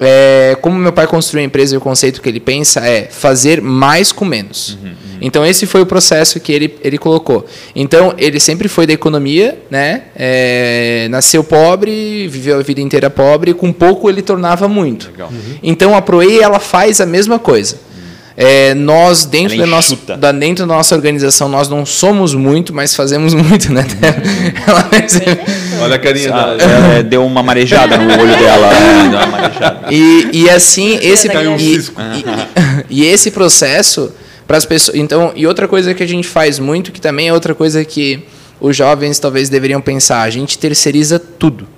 [0.00, 3.60] É, como meu pai construiu a empresa e o conceito que ele pensa é fazer
[3.62, 4.76] mais com menos.
[5.20, 7.46] Então, esse foi o processo que ele, ele colocou.
[7.76, 10.02] Então, ele sempre foi da economia, né?
[10.16, 15.06] É, nasceu pobre, viveu a vida inteira pobre, com pouco ele tornava muito.
[15.12, 15.32] Legal.
[15.62, 17.76] Então, a ProEI, ela faz a mesma coisa.
[18.36, 22.74] É, nós, dentro Ela da, nossa, da, dentro da nossa organização, nós não somos muito,
[22.74, 23.86] mas fazemos muito, né?
[24.66, 25.20] Ela faz-
[25.80, 26.56] Olha a carinha Ah,
[26.98, 28.66] é, deu uma marejada no olho dela.
[28.72, 29.80] é, deu uma marejada.
[29.94, 32.00] E, e assim, esse Caiu um e, cisco.
[32.90, 34.10] e- e esse processo
[34.48, 34.96] para as pessoas.
[34.96, 38.24] Então, e outra coisa que a gente faz muito, que também é outra coisa que
[38.60, 41.68] os jovens talvez deveriam pensar, a gente terceiriza tudo.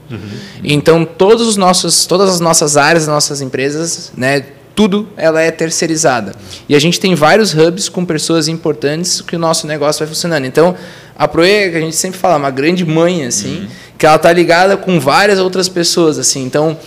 [0.64, 4.42] Então, todos os nossos, todas as nossas áreas, as nossas empresas, né,
[4.76, 6.32] tudo ela é terceirizada.
[6.68, 10.44] E a gente tem vários hubs com pessoas importantes que o nosso negócio vai funcionando.
[10.44, 10.76] Então,
[11.18, 13.66] a Proe, que a gente sempre fala, é uma grande mãe assim,
[13.96, 16.44] que ela tá ligada com várias outras pessoas assim.
[16.44, 16.78] Então,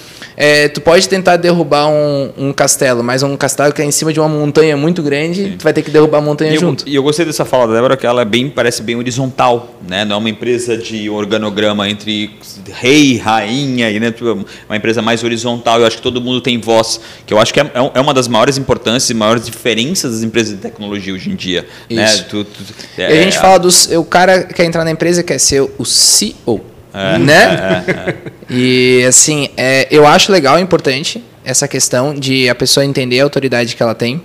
[0.42, 4.14] é, tu pode tentar derrubar um, um castelo, mas um castelo que é em cima
[4.14, 6.84] de uma montanha muito grande, tu vai ter que derrubar a montanha E eu, junto.
[6.88, 10.06] e eu gostei dessa fala da Débora, que ela é bem, parece bem horizontal, né?
[10.06, 12.32] Não é uma empresa de organograma entre
[12.72, 14.12] rei, rainha, e né?
[14.14, 15.82] tipo, uma empresa mais horizontal.
[15.82, 18.14] Eu acho que todo mundo tem voz, que eu acho que é, é é uma
[18.14, 21.68] das maiores importâncias e maiores diferenças das empresas de tecnologia hoje em dia.
[21.90, 22.06] Né?
[22.06, 22.26] Isso.
[22.30, 22.64] Tu- tu-
[22.98, 23.88] E a gente fala dos.
[23.92, 26.62] O cara quer entrar na empresa quer ser o CEO.
[26.94, 27.86] É, né?
[28.50, 33.24] E assim, é, eu acho legal e importante essa questão de a pessoa entender a
[33.24, 34.22] autoridade que ela tem.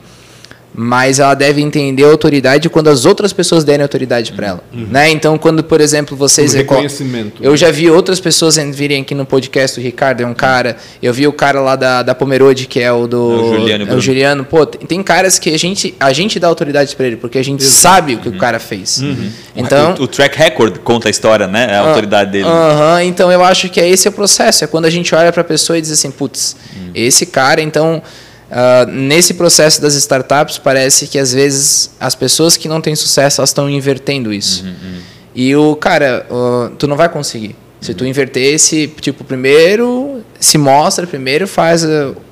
[0.76, 4.64] Mas ela deve entender a autoridade quando as outras pessoas derem autoridade para ela.
[4.72, 4.88] Uhum.
[4.90, 5.08] Né?
[5.10, 6.52] Então, quando, por exemplo, vocês.
[6.52, 7.42] O reconhecimento.
[7.44, 11.12] Eu já vi outras pessoas virem aqui no podcast, o Ricardo é um cara, eu
[11.12, 13.32] vi o cara lá da, da Pomerode, que é o do.
[13.32, 13.88] É o Juliano.
[13.88, 14.44] É o Juliano.
[14.44, 17.62] Pô, tem caras que a gente, a gente dá autoridade para ele, porque a gente
[17.62, 17.80] Exato.
[17.80, 18.34] sabe o que uhum.
[18.34, 18.98] o cara fez.
[18.98, 19.30] Uhum.
[19.54, 21.68] Então, o, o, track record conta a história, né?
[21.70, 22.46] É a uh, autoridade dele.
[22.46, 24.64] Uhum, então, eu acho que é esse o processo.
[24.64, 26.90] É quando a gente olha para a pessoa e diz assim, putz, uhum.
[26.94, 28.02] esse cara, então
[28.54, 33.40] Uh, nesse processo das startups, parece que às vezes as pessoas que não têm sucesso
[33.40, 34.62] elas estão invertendo isso.
[34.62, 35.00] Uhum, uhum.
[35.34, 37.56] E o cara, uh, tu não vai conseguir.
[37.80, 41.84] Se tu inverter esse, tipo, primeiro se mostra, primeiro faz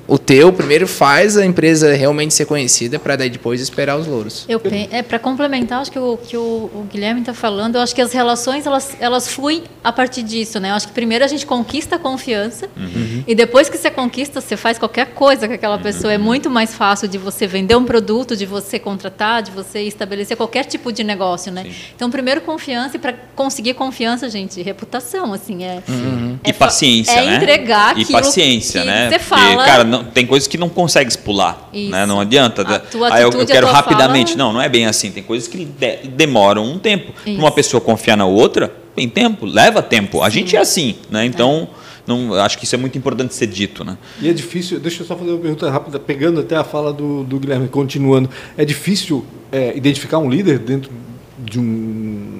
[0.05, 4.45] o teu primeiro faz a empresa realmente ser conhecida para daí depois esperar os louros.
[4.49, 4.61] Eu
[4.91, 8.01] é para complementar, acho que o que o, o Guilherme está falando, eu acho que
[8.01, 10.71] as relações elas elas fluem a partir disso, né?
[10.71, 13.23] Eu acho que primeiro a gente conquista a confiança uhum.
[13.25, 16.11] e depois que você conquista, você faz qualquer coisa com aquela pessoa.
[16.11, 16.23] É uhum.
[16.23, 20.37] É muito mais fácil de você vender um produto, de você contratar, de você estabelecer
[20.37, 21.63] qualquer tipo de negócio, né?
[21.63, 21.71] Sim.
[21.95, 25.81] Então primeiro confiança e para conseguir confiança, gente, reputação, assim é.
[25.87, 26.32] Uhum.
[26.43, 27.35] É e paciência, é né?
[27.37, 29.09] entregar e paciência, que né?
[29.09, 29.55] Você fala.
[29.55, 31.89] Porque, cara, não, tem coisas que não consegues pular, Isso.
[31.89, 32.05] né?
[32.05, 32.61] Não adianta.
[32.61, 34.33] A tua Aí eu, eu quero rapidamente.
[34.33, 34.43] Fala...
[34.43, 35.11] Não, não é bem assim.
[35.11, 37.13] Tem coisas que de, demoram um tempo.
[37.13, 40.21] Para uma pessoa confiar na outra, tem tempo, leva tempo.
[40.21, 40.39] A Sim.
[40.39, 41.25] gente é assim, né?
[41.25, 41.67] Então.
[41.79, 41.83] É.
[42.05, 43.85] Não, acho que isso é muito importante ser dito.
[43.85, 43.97] Né?
[44.21, 47.23] E é difícil, deixa eu só fazer uma pergunta rápida, pegando até a fala do,
[47.23, 48.29] do Guilherme, continuando.
[48.57, 50.91] É difícil é, identificar um líder dentro
[51.39, 51.63] de um,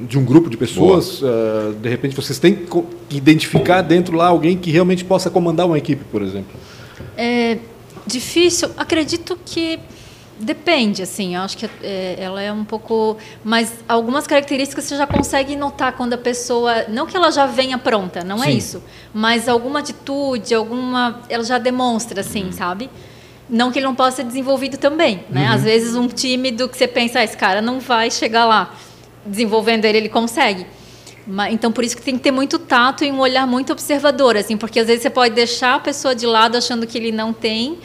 [0.08, 1.22] de um grupo de pessoas?
[1.22, 5.78] Uh, de repente vocês têm que identificar dentro lá alguém que realmente possa comandar uma
[5.78, 6.54] equipe, por exemplo?
[7.18, 7.58] É
[8.06, 8.70] difícil.
[8.78, 9.80] Acredito que
[10.40, 11.36] depende, assim.
[11.36, 16.14] Acho que é, ela é um pouco, mas algumas características você já consegue notar quando
[16.14, 18.52] a pessoa, não que ela já venha pronta, não é Sim.
[18.52, 18.84] é isso,
[19.14, 22.52] mas alguma atitude, alguma, ela já demonstra, assim, uhum.
[22.52, 22.90] sabe?
[23.50, 25.48] Não que ele não possa ser desenvolvido também, né?
[25.48, 25.54] Uhum.
[25.54, 28.74] Às vezes um tímido que você pensa, ah, esse cara não vai chegar lá,
[29.26, 30.66] desenvolvendo ele, ele consegue.
[31.52, 34.58] Então, por isso que tem que ter muito tato e um olhar muito observador, assim,
[34.58, 37.78] porque às vezes você pode deixar a pessoa de lado achando que ele não tem.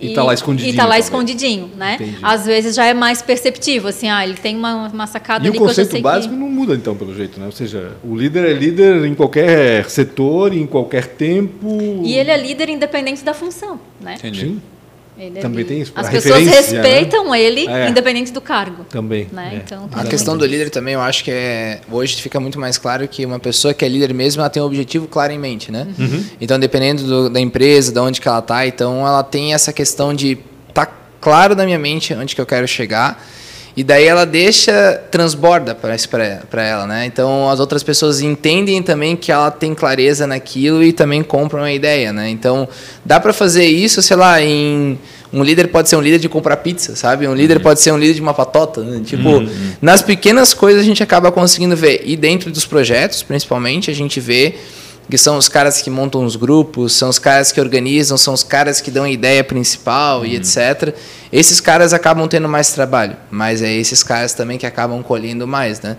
[0.00, 0.74] E está lá escondidinho.
[0.74, 1.94] E tá lá escondidinho, né?
[1.94, 2.18] Entendi.
[2.20, 5.56] Às vezes já é mais perceptivo, assim, ah, ele tem uma, uma sacada e ali
[5.56, 6.40] o conceito básico que...
[6.40, 7.46] não muda, então, pelo jeito, né?
[7.46, 12.02] Ou seja, o líder é líder em qualquer setor, em qualquer tempo.
[12.02, 14.16] E ele é líder independente da função, né?
[14.18, 14.40] Entendi.
[14.40, 14.62] Sim.
[15.16, 15.92] Ele Também tem isso.
[15.94, 16.50] As pessoas né?
[16.50, 17.40] respeitam né?
[17.40, 17.88] ele, é.
[17.88, 18.84] independente do cargo.
[18.84, 19.28] Também.
[19.32, 19.50] Né?
[19.52, 19.56] É.
[19.56, 23.06] Então, a questão do líder também, eu acho que é hoje fica muito mais claro
[23.06, 25.86] que uma pessoa que é líder mesmo, ela tem um objetivo claro em mente, né?
[25.96, 26.24] Uhum.
[26.40, 30.12] Então, dependendo do, da empresa, de onde que ela está, então ela tem essa questão
[30.12, 30.36] de
[30.72, 30.86] tá
[31.20, 33.24] claro na minha mente onde que eu quero chegar
[33.76, 37.06] e daí ela deixa, transborda para ela, né?
[37.06, 41.72] Então as outras pessoas entendem também que ela tem clareza naquilo e também compram a
[41.72, 42.28] ideia, né?
[42.30, 42.68] Então
[43.04, 44.98] dá para fazer isso, sei lá, em
[45.32, 47.26] um líder pode ser um líder de comprar pizza, sabe?
[47.26, 47.62] Um líder uhum.
[47.64, 49.02] pode ser um líder de uma patota, né?
[49.04, 49.50] Tipo, uhum.
[49.82, 52.02] nas pequenas coisas a gente acaba conseguindo ver.
[52.04, 54.54] E dentro dos projetos, principalmente, a gente vê
[55.10, 58.42] que são os caras que montam os grupos, são os caras que organizam, são os
[58.42, 60.26] caras que dão a ideia principal uhum.
[60.26, 60.94] e etc.
[61.32, 65.80] Esses caras acabam tendo mais trabalho, mas é esses caras também que acabam colhendo mais,
[65.80, 65.96] né?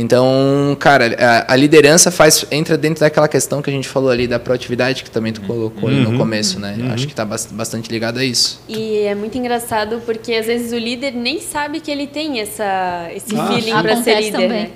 [0.00, 4.28] Então, cara, a, a, liderança faz entra dentro daquela questão que a gente falou ali
[4.28, 6.76] da proatividade que também tu colocou uhum, no começo, né?
[6.78, 6.92] Uhum.
[6.92, 8.60] Acho que está bastante ligado a isso.
[8.68, 13.10] E é muito engraçado porque às vezes o líder nem sabe que ele tem essa
[13.12, 14.48] esse ah, feeling para ser líder.
[14.48, 14.70] Né?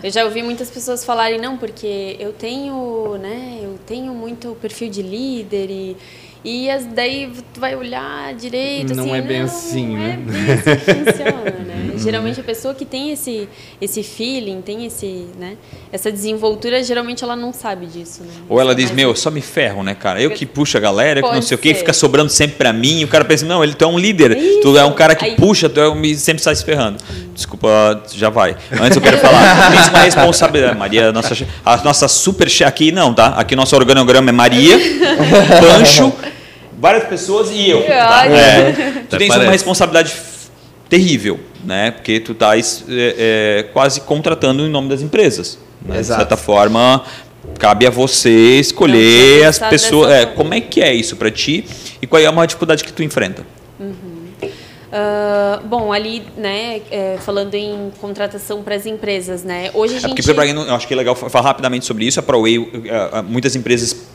[0.00, 3.58] Eu já ouvi muitas pessoas falarem não, porque eu tenho, né?
[3.60, 5.96] Eu tenho muito perfil de líder e
[6.44, 10.12] e as, daí tu vai olhar direito, não assim, é bem não, assim, não né?
[10.12, 11.78] é bem assim que funciona, né?
[11.98, 13.48] geralmente a pessoa que tem esse,
[13.80, 15.56] esse feeling, tem esse, né?
[15.92, 18.32] Essa desenvoltura, geralmente ela não sabe disso, né?
[18.48, 20.20] Ou ela diz, meu, só me ferro, né, cara?
[20.20, 21.54] Eu que puxo a galera, que não sei ser.
[21.56, 23.88] o que, fica sobrando sempre para mim, e o cara pensa, não, ele tu é
[23.88, 24.60] um líder, Isso.
[24.60, 25.36] tu é um cara que Aí...
[25.36, 26.98] puxa, tu é um, sempre sai se ferrando.
[27.38, 28.56] Desculpa, já vai.
[28.80, 30.76] Antes eu quero falar, tem uma responsabilidade.
[30.76, 33.28] Maria, nossa, a nossa super chefe aqui, não, tá?
[33.28, 34.76] Aqui nosso organograma é Maria,
[35.62, 36.12] Pancho,
[36.76, 37.86] várias pessoas e eu.
[37.86, 38.26] Tá?
[38.26, 40.16] É, tu tens uma responsabilidade
[40.88, 41.92] terrível, né?
[41.92, 45.60] Porque tu estás é, é, quase contratando em nome das empresas.
[45.80, 46.00] Né?
[46.00, 47.04] De certa forma,
[47.56, 50.10] cabe a você escolher as pessoas.
[50.10, 51.64] É, como é que é isso para ti
[52.02, 53.46] e qual é a maior dificuldade que tu enfrenta?
[54.88, 60.12] Uh, bom, ali, né, é, falando em contratação para as empresas, né, hoje a gente...
[60.12, 62.58] É porque, eu acho que é legal falar rapidamente sobre isso, a ProWay,
[63.28, 64.08] muitas empresas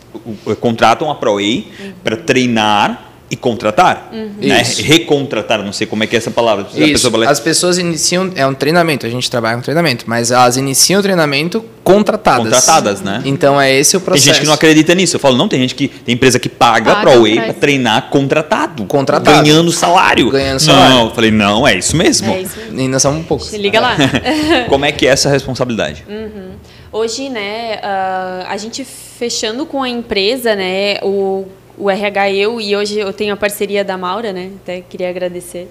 [0.60, 1.94] contratam a ProWay uhum.
[2.04, 4.30] para treinar e contratar, uhum.
[4.40, 4.62] né?
[4.78, 6.68] recontratar, não sei como é que é essa palavra.
[6.76, 7.10] Isso.
[7.10, 11.00] Pessoa As pessoas iniciam, é um treinamento, a gente trabalha com treinamento, mas elas iniciam
[11.00, 12.44] o treinamento contratadas.
[12.44, 13.24] Contratadas, né?
[13.26, 14.26] Então é esse o processo.
[14.26, 15.16] Tem gente que não acredita nisso.
[15.16, 17.54] Eu falo, não, tem gente que tem empresa que paga, paga para o Whey para
[17.54, 19.42] treinar contratado, contratado.
[19.42, 20.30] Ganhando salário.
[20.30, 20.94] Ganhando salário.
[20.94, 22.32] Não, eu falei, não, é isso mesmo.
[22.32, 22.80] É isso mesmo.
[22.80, 23.44] E nós somos um pouco.
[23.56, 23.98] Liga lá.
[24.70, 26.06] como é que é essa responsabilidade?
[26.08, 26.52] Uhum.
[26.92, 31.48] Hoje, né, uh, a gente fechando com a empresa, né, o
[31.78, 34.52] o RH eu, e hoje eu tenho a parceria da Maura, né?
[34.62, 35.70] Até queria agradecer.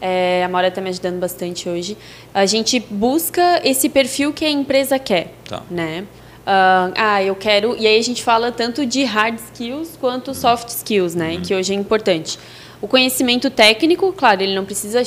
[0.00, 1.96] É, a Maura está me ajudando bastante hoje.
[2.32, 5.62] A gente busca esse perfil que a empresa quer, tá.
[5.70, 6.04] né?
[6.44, 7.74] Uh, ah, eu quero.
[7.78, 11.36] E aí a gente fala tanto de hard skills quanto soft skills, né?
[11.36, 11.42] Uhum.
[11.42, 12.38] Que hoje é importante.
[12.82, 15.02] O conhecimento técnico, claro, ele não precisa,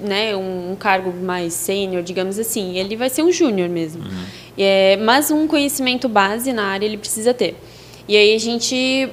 [0.00, 2.76] né, um, um cargo mais sênior, digamos assim.
[2.76, 4.02] Ele vai ser um júnior mesmo.
[4.02, 4.24] Uhum.
[4.58, 7.56] É, mas um conhecimento base na área ele precisa ter.
[8.08, 9.08] E aí a gente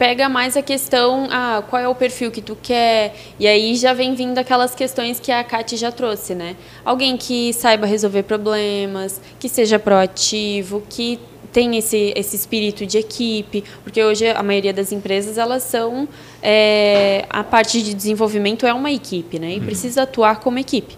[0.00, 3.14] pega mais a questão, ah, qual é o perfil que tu quer?
[3.38, 6.56] E aí já vem vindo aquelas questões que a Kate já trouxe, né?
[6.82, 11.20] Alguém que saiba resolver problemas, que seja proativo, que
[11.52, 16.08] tem esse, esse espírito de equipe, porque hoje a maioria das empresas elas são
[16.42, 19.52] é, a parte de desenvolvimento é uma equipe, né?
[19.52, 19.66] E uhum.
[19.66, 20.96] precisa atuar como equipe.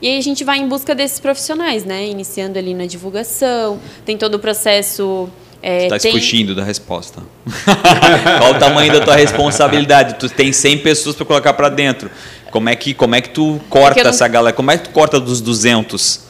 [0.00, 2.06] E aí a gente vai em busca desses profissionais, né?
[2.06, 5.28] Iniciando ali na divulgação, tem todo o processo
[5.66, 6.12] é, está tem...
[6.12, 7.22] fugindo da resposta.
[8.38, 10.16] Qual o tamanho da tua responsabilidade?
[10.16, 12.10] Tu tem 100 pessoas para colocar para dentro.
[12.50, 14.54] Como é que como é que tu corta é que essa galera?
[14.54, 16.16] Como é que tu corta dos 200?
[16.16, 16.20] O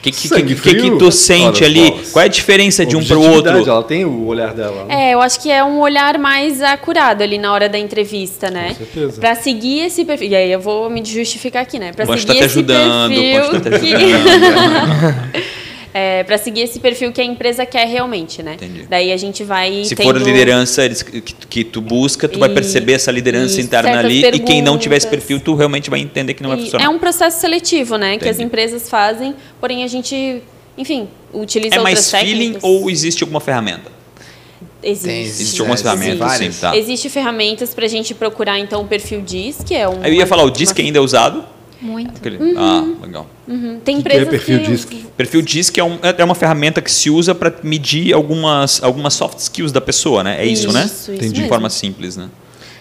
[0.00, 1.92] que, que, que, que, que tu sente ali?
[2.12, 3.58] Qual é a diferença de um para o outro?
[3.58, 4.86] Ela tem o olhar dela.
[4.86, 5.10] Né?
[5.10, 8.68] É, eu acho que é um olhar mais acurado ali na hora da entrevista, né?
[8.68, 9.20] Com certeza.
[9.20, 10.30] Para seguir esse perfil.
[10.30, 11.92] E aí eu vou me justificar aqui, né?
[11.92, 13.42] Para seguir tá esse ajudando, perfil.
[13.42, 15.42] Pode estar te ajudando.
[15.94, 18.54] é, para seguir esse perfil que a empresa quer realmente, né?
[18.54, 18.86] Entendi.
[18.88, 19.84] Daí a gente vai.
[19.84, 20.06] Se tendo...
[20.06, 24.38] for liderança que, que tu busca, tu e, vai perceber essa liderança interna ali e
[24.38, 26.84] quem não tiver esse perfil, tu realmente vai entender que não vai funcionar.
[26.84, 28.14] É um processo seletivo, né?
[28.14, 28.24] Entendi.
[28.24, 30.42] Que as empresas fazem, porém a gente,
[30.78, 32.14] enfim, utiliza é outras técnicas.
[32.14, 33.92] É mais feeling ou existe alguma ferramenta?
[34.82, 35.08] Existe.
[35.08, 36.76] Tem, existe algumas ferramentas, sim, tá.
[36.76, 40.04] Existe ferramentas para a gente procurar, então, o perfil DIS, que é um...
[40.04, 41.44] Eu ia falar, o DIS que ainda é usado?
[41.82, 42.16] Muito.
[42.16, 42.36] Aquele...
[42.38, 42.54] Uhum.
[42.56, 43.26] Ah, legal.
[43.46, 43.80] Uhum.
[43.84, 44.28] Tem empresas que...
[44.28, 44.66] É perfil que...
[44.70, 45.06] DISC?
[45.16, 49.38] Perfil DISC é, um, é uma ferramenta que se usa para medir algumas, algumas soft
[49.38, 50.40] skills da pessoa, né?
[50.40, 50.84] É isso, isso né?
[50.84, 52.28] Isso, isso De forma simples, né?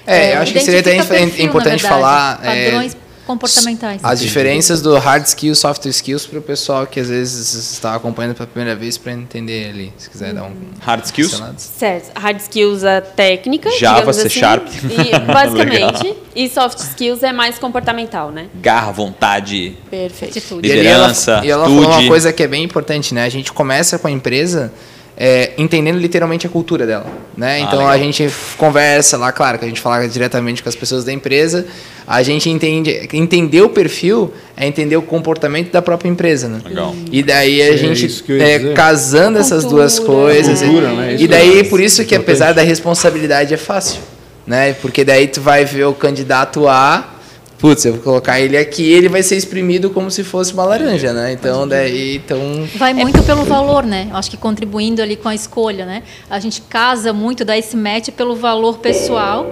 [0.06, 2.40] É, eu acho que seria até perfil, importante falar...
[2.44, 4.02] É, Padrões é comportamentais.
[4.04, 8.36] As diferenças do hard skills, soft skills para o pessoal que às vezes está acompanhando
[8.36, 11.42] pela primeira vez para entender ali, se quiser dar um hard skills.
[11.58, 17.32] Certo, hard skills a técnica, Java, C assim, Sharp, e, basicamente, e soft skills é
[17.32, 18.48] mais comportamental, né?
[18.56, 23.14] Garra, vontade, perfeito, liderança, e ela, e ela falou uma coisa que é bem importante,
[23.14, 23.24] né?
[23.24, 24.72] A gente começa com a empresa
[25.18, 27.06] é, entendendo literalmente a cultura dela.
[27.38, 27.56] Né?
[27.56, 27.94] Ah, então legal.
[27.94, 31.66] a gente conversa lá, claro, que a gente fala diretamente com as pessoas da empresa,
[32.08, 36.48] a gente entende, entender o perfil é entender o comportamento da própria empresa.
[36.48, 36.60] Né?
[36.66, 36.96] Legal.
[37.12, 40.62] E daí a é gente é, casando cultura, essas duas coisas.
[40.62, 41.16] Cultura, né?
[41.20, 44.02] E daí por isso que apesar da responsabilidade é fácil.
[44.46, 44.74] Né?
[44.74, 47.21] Porque daí tu vai ver o candidato A
[47.62, 51.14] putz, eu vou colocar ele aqui, ele vai ser exprimido como se fosse uma laranja,
[51.14, 51.32] né?
[51.32, 52.68] Então, daí, então...
[52.76, 54.10] Vai muito pelo valor, né?
[54.12, 56.02] Acho que contribuindo ali com a escolha, né?
[56.28, 59.46] A gente casa muito, dá esse match pelo valor pessoal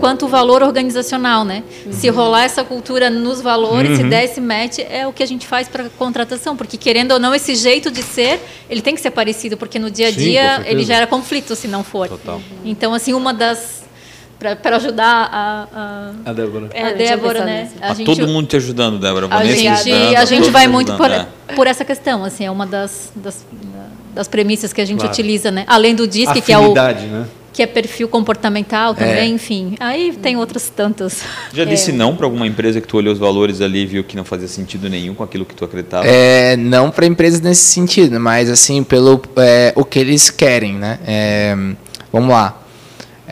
[0.00, 1.62] quanto o valor organizacional, né?
[1.86, 1.92] Uhum.
[1.92, 3.96] Se rolar essa cultura nos valores, uhum.
[3.98, 7.20] se der esse match, é o que a gente faz para contratação, porque querendo ou
[7.20, 10.56] não, esse jeito de ser, ele tem que ser parecido, porque no dia a dia
[10.56, 12.08] Sim, ele gera conflito se não for.
[12.08, 12.42] Total.
[12.64, 13.81] Então, assim, uma das
[14.62, 16.68] para ajudar a, a, a Débora.
[16.72, 17.70] É, a Débora, né?
[17.80, 19.28] A, gente, todo mundo te ajudando, Débora.
[19.30, 21.26] A gente, ajudando, a gente vai muito por, é.
[21.54, 23.44] por essa questão, assim, é uma das, das,
[24.14, 25.12] das premissas que a gente claro.
[25.12, 25.64] utiliza, né?
[25.66, 27.26] Além do DISC, que é o né?
[27.52, 29.26] que é perfil comportamental também, é.
[29.26, 29.74] enfim.
[29.78, 31.22] Aí tem outras tantas.
[31.52, 31.94] Já disse é.
[31.94, 34.48] não para alguma empresa que tu olhou os valores ali e viu que não fazia
[34.48, 36.06] sentido nenhum com aquilo que tu acreditava?
[36.06, 40.98] É, não para empresas nesse sentido, mas assim, pelo é, o que eles querem, né?
[41.06, 41.54] É,
[42.10, 42.61] vamos lá.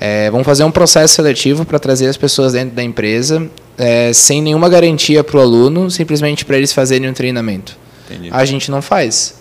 [0.01, 3.47] É, vamos fazer um processo seletivo para trazer as pessoas dentro da empresa,
[3.77, 7.77] é, sem nenhuma garantia para o aluno, simplesmente para eles fazerem um treinamento.
[8.07, 8.31] Entendi.
[8.33, 9.39] A gente não faz.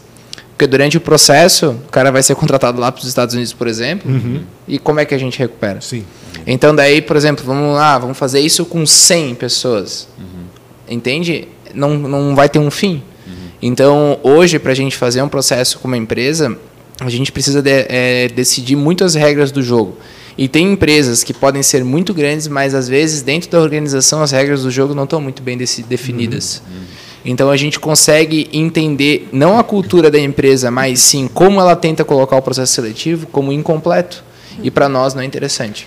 [0.49, 3.65] Porque durante o processo, o cara vai ser contratado lá para os Estados Unidos, por
[3.65, 4.41] exemplo, uhum.
[4.67, 5.79] e como é que a gente recupera?
[5.79, 6.03] Sim.
[6.45, 10.09] Então, daí, por exemplo, vamos lá, vamos fazer isso com 100 pessoas.
[10.17, 10.43] Uhum.
[10.89, 11.47] Entende?
[11.73, 13.01] Não, não vai ter um fim.
[13.25, 13.33] Uhum.
[13.61, 16.57] Então, hoje, para a gente fazer um processo com uma empresa,
[16.99, 19.95] a gente precisa de, é, decidir muitas regras do jogo.
[20.41, 24.31] E tem empresas que podem ser muito grandes, mas às vezes dentro da organização as
[24.31, 26.63] regras do jogo não estão muito bem definidas.
[26.65, 26.81] Uhum.
[27.25, 32.05] Então a gente consegue entender não a cultura da empresa, mas sim como ela tenta
[32.05, 34.23] colocar o processo seletivo como incompleto.
[34.53, 34.59] Uhum.
[34.63, 35.85] E para nós não é interessante.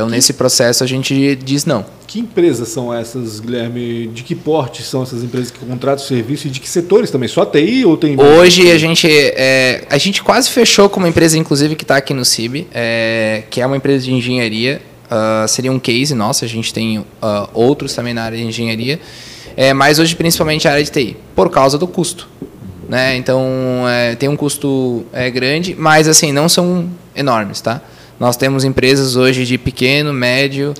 [0.00, 0.14] Então, que...
[0.14, 1.84] nesse processo, a gente diz não.
[2.06, 4.08] Que empresas são essas, Guilherme?
[4.08, 7.28] De que porte são essas empresas que contratam serviço e de que setores também?
[7.28, 8.18] Só TI ou tem.
[8.18, 12.14] Hoje a gente, é, a gente quase fechou com uma empresa, inclusive, que está aqui
[12.14, 14.80] no CIB, é, que é uma empresa de engenharia.
[15.10, 17.04] Uh, seria um case nosso, a gente tem uh,
[17.52, 19.00] outros também na área de engenharia,
[19.56, 22.28] é, mas hoje principalmente a área de TI, por causa do custo.
[22.88, 23.16] Né?
[23.16, 23.44] Então
[23.88, 27.82] é, tem um custo é, grande, mas assim, não são enormes, tá?
[28.20, 30.74] Nós temos empresas hoje de pequeno, médio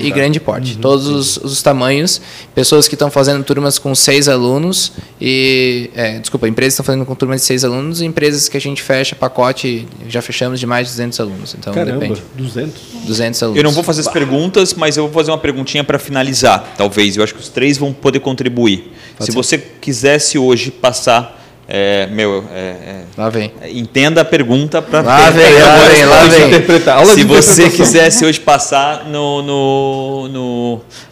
[0.00, 0.72] e grande porte.
[0.72, 2.18] Uhum, todos os, os, tamanhos.
[2.54, 5.90] Pessoas que estão fazendo turmas com seis alunos e...
[5.94, 8.60] É, desculpa, empresas que estão fazendo com turmas de seis alunos e empresas que a
[8.60, 11.54] gente fecha pacote, já fechamos de mais de 200 alunos.
[11.58, 12.22] Então, Caramba, depende.
[12.34, 12.82] 200?
[13.04, 13.58] 200 alunos.
[13.58, 17.18] Eu não vou fazer as perguntas, mas eu vou fazer uma perguntinha para finalizar, talvez.
[17.18, 18.94] Eu acho que os três vão poder contribuir.
[19.18, 19.36] Pode Se ser.
[19.36, 21.37] você quisesse hoje passar
[21.70, 23.52] é, meu, é, é, lá vem.
[23.74, 26.46] Entenda a pergunta para lá vem, lá vem, lá vem.
[26.46, 27.04] Interpretar.
[27.04, 30.28] Se você quisesse hoje passar no, no,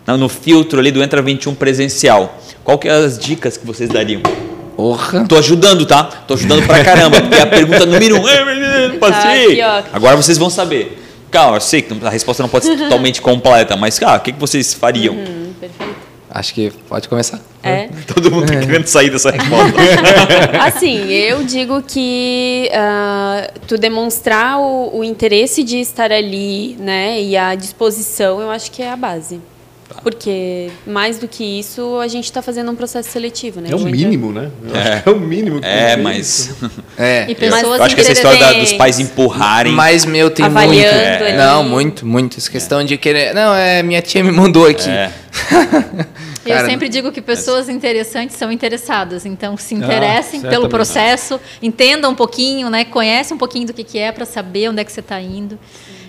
[0.07, 3.91] no, no, filtro ali do Entra 21 presencial, qual que é as dicas que vocês
[3.91, 4.23] dariam?
[4.75, 5.27] Porra.
[5.29, 6.05] Tô ajudando, tá?
[6.05, 9.61] Tô ajudando pra caramba, porque é a pergunta número um, é, passei.
[9.61, 11.03] Ah, Agora vocês vão saber.
[11.31, 14.33] Calma, eu sei que a resposta não pode ser totalmente completa, mas, cara, o que,
[14.33, 15.15] que vocês fariam?
[15.15, 15.96] Uhum, perfeito.
[16.37, 17.41] Acho que pode começar.
[17.63, 17.89] É.
[18.07, 19.79] Todo mundo tá querendo sair dessa resposta.
[20.63, 27.37] assim, eu digo que uh, tu demonstrar o, o, interesse de estar ali, né, e
[27.39, 29.41] a disposição, eu acho que é a base.
[29.89, 30.01] Tá.
[30.03, 33.69] Porque mais do que isso, a gente está fazendo um processo seletivo, né?
[33.71, 34.51] É o mínimo, né?
[34.75, 35.09] É.
[35.09, 35.11] é.
[35.11, 35.61] o mínimo.
[35.63, 36.55] é, mas.
[36.99, 37.27] É.
[37.29, 39.73] E pessoas eu acho que essa história da, dos pais empurrarem.
[39.73, 40.83] Mas meu tem muito.
[40.83, 41.37] É.
[41.37, 42.39] Não, muito, muito.
[42.39, 43.35] Essa questão de querer.
[43.35, 44.89] Não, é minha tia me mandou aqui.
[44.89, 45.13] É.
[46.51, 50.69] Cara, eu sempre digo que pessoas interessantes são interessadas, então se ah, interessem ah, pelo
[50.69, 54.81] processo, entendam um pouquinho, né, conhecem um pouquinho do que, que é para saber onde
[54.81, 55.59] é que você está indo.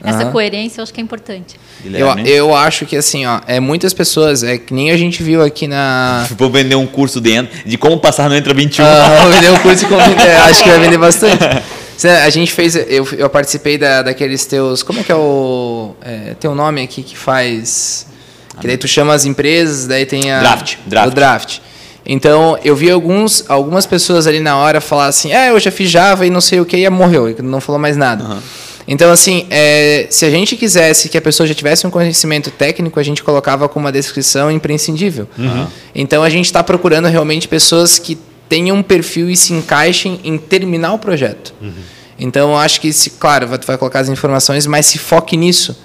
[0.03, 0.31] Essa uhum.
[0.31, 1.59] coerência eu acho que é importante.
[1.83, 5.43] Eu, eu acho que assim, ó, é muitas pessoas, é que nem a gente viu
[5.43, 6.27] aqui na.
[6.38, 8.85] Vou vender um curso de, de como passar no Entra 21.
[8.85, 10.01] Ah, vou vender um curso de como.
[10.01, 11.43] é, acho que vai vender bastante.
[12.23, 14.83] A gente fez, eu, eu participei da, daqueles teus.
[14.83, 15.95] Como é que é o.
[16.01, 18.07] É, tem um nome aqui que faz.
[18.60, 20.39] Que daí tu chama as empresas, daí tem a.
[20.39, 20.76] Draft.
[20.86, 21.12] draft.
[21.12, 21.60] O draft.
[22.10, 25.89] Então, eu vi alguns, algumas pessoas ali na hora falar assim: ah, eu já fiz
[25.89, 28.24] Java e não sei o que, e morreu, não falou mais nada.
[28.24, 28.39] Uhum.
[28.88, 32.97] Então, assim, é, se a gente quisesse que a pessoa já tivesse um conhecimento técnico,
[32.97, 35.28] a gente colocava como uma descrição imprescindível.
[35.38, 35.68] Uhum.
[35.93, 40.38] Então, a gente está procurando realmente pessoas que tenham um perfil e se encaixem em
[40.38, 41.53] terminar o projeto.
[41.62, 41.74] Uhum.
[42.18, 45.78] Então, eu acho que, se, claro, vai, vai colocar as informações, mas se foque nisso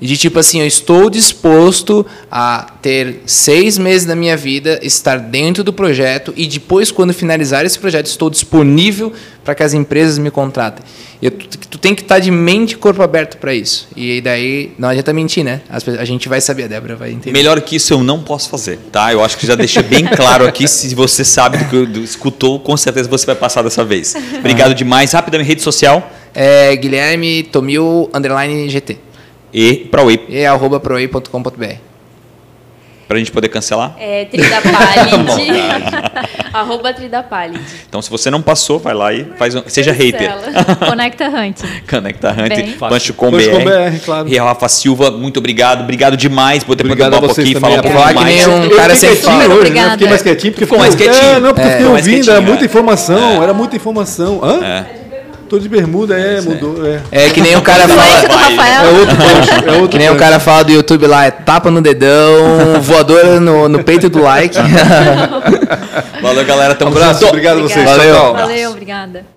[0.00, 5.64] de tipo assim, eu estou disposto a ter seis meses da minha vida, estar dentro
[5.64, 9.12] do projeto e depois, quando finalizar esse projeto, estou disponível
[9.44, 10.84] para que as empresas me contratem.
[11.22, 13.88] E tu, tu, tem que estar de mente e corpo aberto para isso.
[13.96, 15.62] E daí não adianta mentir, né?
[15.68, 17.32] a gente vai saber, a Débora vai entender.
[17.32, 19.12] Melhor que isso eu não posso fazer, tá?
[19.12, 20.68] Eu acho que já deixei bem claro aqui.
[20.68, 24.14] Se você sabe do que do, escutou, com certeza você vai passar dessa vez.
[24.38, 25.12] Obrigado demais.
[25.12, 26.12] Rapidamente, rede social.
[26.34, 29.05] É, Guilherme Tomil, underline GT
[29.52, 30.24] e ProWay.
[30.28, 31.86] E arroba proway.com.br.
[33.08, 33.94] Pra gente poder cancelar?
[34.00, 34.72] É, Tridapalid.
[36.52, 37.60] arroba Tridapalid.
[37.88, 40.34] Então, se você não passou, vai lá e faz um, seja hater.
[40.88, 41.60] Conecta Hunt.
[41.88, 42.78] Conecta Hunt.
[42.78, 44.00] Punch com BR.
[44.04, 44.28] Claro.
[44.28, 45.82] E Rafa Silva, muito obrigado.
[45.82, 48.18] Obrigado demais por ter podido um pouquinho e falar um pouco mais.
[48.18, 49.54] Que nem um cara sem fala.
[49.54, 49.90] Hoje, né?
[49.92, 51.30] Fiquei mais quietinho porque ficou mais quietinho.
[51.36, 53.44] É, não, porque é, fiquei ouvindo, era muita informação, é.
[53.44, 54.40] era muita informação.
[54.42, 54.64] Hã?
[54.64, 54.95] É.
[55.48, 56.84] Tô de bermuda, é, mudou.
[56.84, 57.26] É.
[57.26, 58.02] é que nem o cara fala.
[58.84, 61.70] É outro punch, é outro Que nem o cara fala do YouTube lá, é tapa
[61.70, 64.56] no dedão, voadora no, no peito do like.
[66.20, 66.74] Valeu, galera.
[66.74, 67.28] Tamo um abraço, junto.
[67.28, 67.84] Obrigado a vocês.
[67.84, 68.32] Valeu.
[68.32, 69.35] Valeu, obrigada.